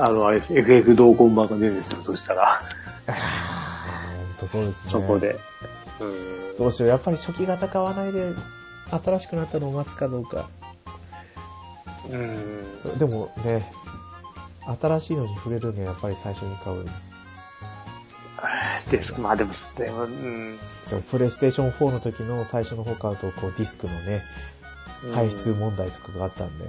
[0.00, 2.48] あの、FF 同梱版が出るんですよ、そしたら。
[2.48, 4.90] あー、ほんとそうですね。
[4.90, 5.38] そこで。
[6.00, 6.56] うん。
[6.56, 8.32] どうしよう、やっぱり初期型買わないで、
[9.04, 10.48] 新しくなったのを待つかどうか。
[12.10, 12.98] うん。
[12.98, 13.70] でもね、
[14.80, 16.86] 新しいのに触れるにはやっぱり最初に買う。
[18.98, 19.18] です。
[19.20, 20.58] まあでも、でも、うん。
[20.88, 24.22] でもプレイステーション4の時の最初の方買うと、こうディスクのね、
[25.14, 26.64] 排出問題とかがあったんで、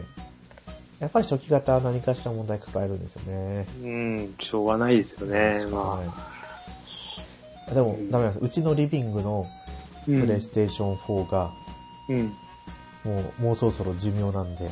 [0.99, 3.65] やっぱり初期型は何かしら問題抱えるんですよね。
[3.83, 5.65] うん、しょうがないですよね。
[5.65, 6.07] まはい
[7.73, 8.45] でも、ダメなんです。
[8.45, 10.05] うちのリビングのあ。
[10.05, 11.51] プレイステーション4が、
[12.09, 12.33] うん。
[13.05, 14.69] もう、もうそろそろ寿命なんで、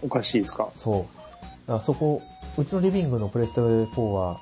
[0.00, 0.68] おかしいですか？
[0.76, 1.02] そう。
[1.66, 2.22] だからそこ、
[2.56, 4.40] うちのリビングのプレステ4は、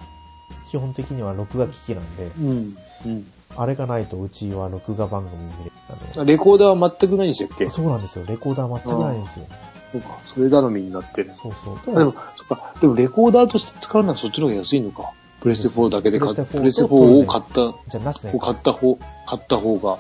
[0.75, 2.77] 基本的には録画機器なんで、うん。
[3.07, 3.27] うん。
[3.57, 5.73] あれがないとうちは録画番組見れる。
[6.21, 7.67] あレコーダーは全くないんでしたっけ？
[7.67, 8.25] のそうなんですよ。
[8.27, 9.47] レコーダー全くないんですよ。
[9.93, 11.31] そうか、それ頼みになってる。
[11.41, 11.95] そうそう。
[11.95, 15.13] あでも、そっか、でもレコーダーとして使うのはそっちの方が安いのか。
[15.41, 18.37] プレステ4だけで買っプレステ4プレステ4を買った、じゃあ、ナスネ。
[18.37, 18.97] 買った方、
[19.29, 19.99] 買った方が、は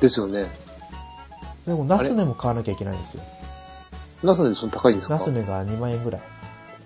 [0.00, 0.46] ですよね。
[1.66, 1.68] い。
[1.68, 3.22] でも、ナスネも買わなきゃいけないんですよ。
[4.22, 5.18] ナスネでその高いんですか？
[5.18, 6.22] ナスネが2万円ぐらい。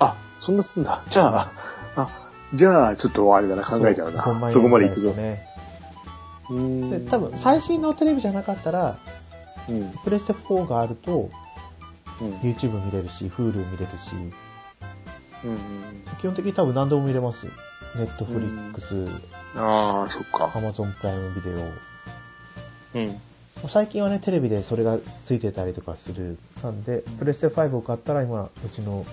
[0.00, 1.04] あ、そんなすんだ。
[1.08, 1.52] じゃあ、
[1.94, 2.08] あ、
[2.54, 4.22] じゃあ、ちょっとあれだな、考えちゃうな。
[4.22, 5.22] 5万そ円ぐらいこまで行くと。
[5.22, 5.46] で
[6.50, 7.00] すよね。
[7.00, 8.98] で、多分、最新のテレビじゃなかったら、
[9.68, 9.90] うん。
[10.04, 11.28] プレステ4があると、
[12.20, 12.32] うん。
[12.38, 14.12] YouTube 見れるし、Hulu 見れるし、
[15.44, 15.58] うん。
[16.18, 17.52] 基本的に多分何でも見れますよ。
[17.96, 19.20] Netflix、
[19.56, 20.46] ああ、そっか。
[20.46, 21.50] Amazon プライムビデ
[22.94, 23.20] オ、うん。
[23.68, 26.38] 最近はね、テレビでそれがついてたりとかする。
[26.62, 29.04] なんで、プレステ5を買ったら今、うちの、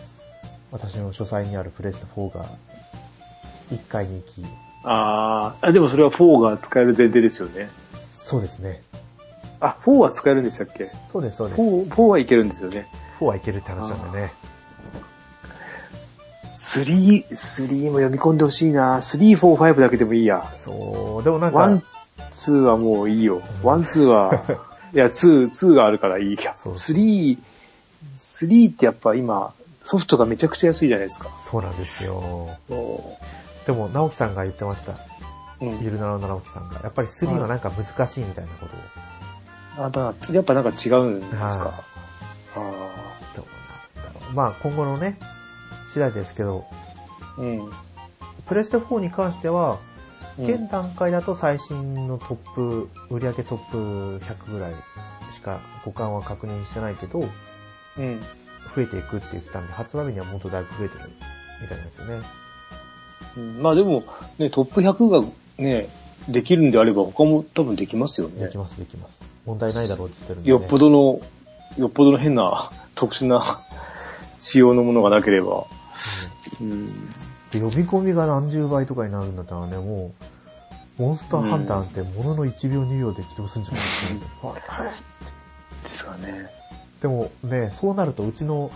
[0.71, 2.45] 私の書斎にあるプレステ4が、
[3.71, 4.45] 1階に行き、
[4.83, 7.69] あーあ、でもそれは4が使える前提ですよね。
[8.23, 8.81] そうですね。
[9.59, 10.91] あ、4は使えるんでしたっけ？
[11.11, 11.61] そうです、そうです。
[11.61, 12.87] ?4、4はいけるんですよね。
[13.19, 14.31] 4はいけるって話なんでね。
[16.55, 18.97] 3、3も読み込んでほしいな。
[18.97, 20.51] 3、4、5だけでもいいや。
[20.63, 21.81] そう、でもなんか、1、
[22.31, 23.41] 2はもういいよ。
[23.63, 24.43] 1、2は、
[24.93, 26.55] いや、2、2があるからいいや。
[26.63, 27.37] そう3、
[28.15, 29.53] 3ってやっぱ今、
[29.83, 31.29] ソフトがめちゃくちゃ安いじゃないですか。
[31.49, 32.49] そうなんですよ。
[33.71, 34.93] もでも、直樹さんが言ってました。
[35.61, 35.83] ううん。
[35.83, 36.79] ゆるなの直樹さんが。
[36.83, 38.79] やっぱり3はなんか難しいみたいなことを。
[39.85, 41.65] あまあやっぱなんか違うんですか？
[41.65, 41.73] はい
[42.55, 42.59] あ
[43.35, 44.33] どうなんだろう。
[44.33, 45.17] まあ、今後のね、
[45.93, 47.71] 次第ですけど、ーうん。
[48.47, 49.73] プレステ4に関しては、
[50.39, 54.73] うん現段階だと最新のトップ、売上トップ100ぐらい
[55.33, 57.27] しか互換は確認してないけど、
[57.97, 58.21] うん。
[58.75, 61.09] 増えていくって言ってたんで、発売日にはもっとだいぶ増えてる
[61.59, 62.46] みたいなんですよね。
[63.37, 64.03] うんまあでも、
[64.39, 65.27] ね、トップ100が
[65.57, 65.87] ね、
[66.27, 68.45] できるんであれば他も多分できますよね。
[68.45, 69.19] できます、できます。
[69.45, 70.51] 問題ないだろうって言ってるんで、ね。
[70.51, 71.21] よっぽどの、
[71.77, 73.61] よっぽどの変な特殊な
[74.39, 75.65] 仕様のものがなければ。
[76.61, 76.87] うん。
[76.87, 80.11] で呼び込みが何十倍とかになるんだったらね、も
[80.99, 84.93] う、モンスターハンターなんてものの1秒2秒で起動するんじゃないですか、はいはい
[85.83, 86.49] ですかね。
[87.01, 88.71] でもね、そうなるとうちの、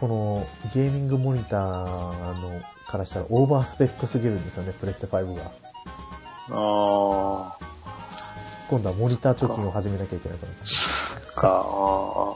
[0.00, 2.60] このゲーミングモニターの
[2.92, 5.42] からしたらオーバースペックすぎるんですよね、プレステ5が。
[6.50, 7.56] あ
[8.68, 10.52] 今度はモニター貯金を始めなきゃいけないから。
[10.52, 11.40] ー。
[11.40, 12.34] か、あ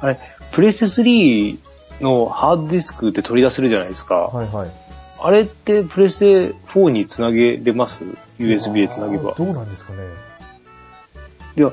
[0.00, 0.18] ーあれ、
[0.50, 1.58] プレステ3
[2.00, 4.14] のハードディスクって取り出せるじゃないですか。
[4.14, 4.70] はいはい。
[5.18, 8.02] あれってプレステ4につなげれます
[8.38, 9.34] ?USB でつなげば。
[9.34, 9.98] どうなんですかね。
[11.56, 11.72] いや、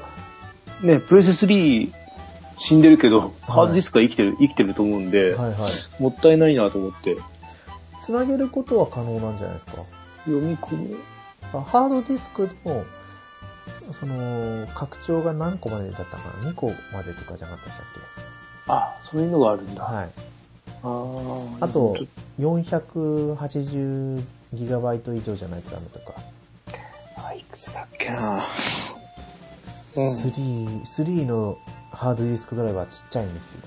[0.82, 1.91] ね、プレステ3
[2.59, 6.01] 死んでるけど、ハードディスクは生きてる、生きてると思うんで、はいはい。
[6.01, 7.17] もったいないなと思って。
[8.06, 9.84] つなげることは可能なんじゃないですか？
[10.26, 10.97] 読み込む
[11.54, 12.84] あハードディスクの、
[13.99, 17.76] その、拡張が何個までだったかな ?2 個までとかじゃなかったっ
[18.68, 19.86] あ、そういうのがあるんだ。
[19.86, 20.10] けはい。
[20.84, 22.08] あーあとちょっ、
[22.39, 26.14] 480GB 以上じゃないとダメとか。
[27.18, 28.43] あ、いくつだっけな
[29.95, 30.10] うん。
[30.18, 31.58] 3、3の
[31.91, 33.62] ハードディスクドライバーちっちゃいんですよ。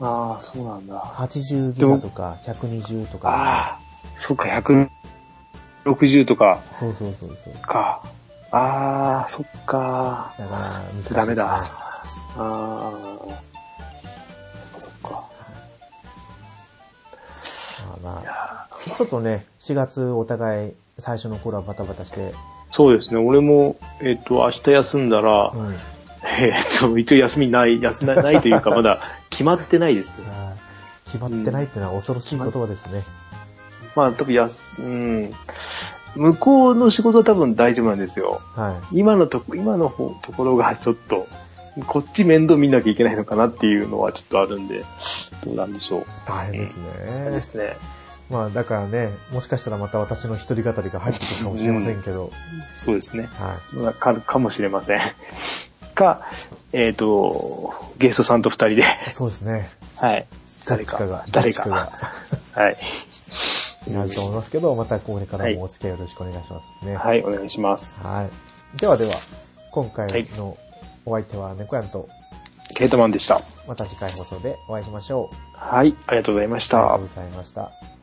[0.00, 1.00] ああ、そうなんだ。
[1.02, 3.28] 80ギガとか120とか。
[3.28, 3.80] ああ、
[4.16, 7.54] そうか、160とか、そうそうそうそう。
[7.62, 8.02] か。
[8.50, 10.34] ああ、そっか。
[10.38, 11.52] だからダメだ。
[11.54, 11.60] ああ、
[14.56, 15.28] そっかそっか。
[18.02, 22.32] まあまあ、ちょっとね、4月お互い最初の頃はバタバタして、
[22.70, 25.76] そうですね、俺も、えっ、と、明日休んだら、うん。
[26.38, 29.00] えっ、と、一応休みない、休み ないというか、まだ
[29.30, 30.24] 決まってないですね。
[31.06, 33.02] 決まってないっていうのは恐ろしい言葉ですね。
[33.96, 35.34] まあ、多分やす、うん。
[36.14, 38.40] 向こうの仕事は多分大丈夫なんですよ。
[38.54, 38.98] はい。
[38.98, 41.26] 今のとこ、今の方ところがちょっと、
[41.86, 44.84] こっち面倒見なきゃいけないのかなっていうのはちょっとあるんで、
[45.44, 46.06] どうなんでしょう。
[46.26, 47.30] 大変ですね。
[47.30, 47.76] ですね。
[48.28, 52.30] まあだからね、もしかしたらまた私の一人語りが入ってくるかもしれませんけど、
[52.74, 53.28] そうですね。
[53.32, 53.82] はい。
[53.82, 55.00] まあかかもしれません。
[56.00, 56.22] か、
[56.72, 58.84] えっ、と、ゲストさんと二人で、
[59.14, 59.68] そうですね。
[59.96, 60.26] はい。
[60.66, 61.64] 誰かが、誰か。
[61.68, 62.76] どっちかはい。
[63.86, 66.96] になると思いますけど、またこれからもお付き合いよろしくお願いしますね。
[66.96, 68.04] はい、お願いします。
[68.04, 68.78] はい。
[68.78, 69.12] ではでは、
[69.72, 70.56] 今回の
[71.04, 72.08] お相手は猫やんと、
[72.74, 73.40] ケートマンでした。
[73.68, 75.36] また次回放送でお会いしましょう。
[75.52, 77.08] はい、ありがとうございましたありがとう。
[77.08, 77.99] ございました。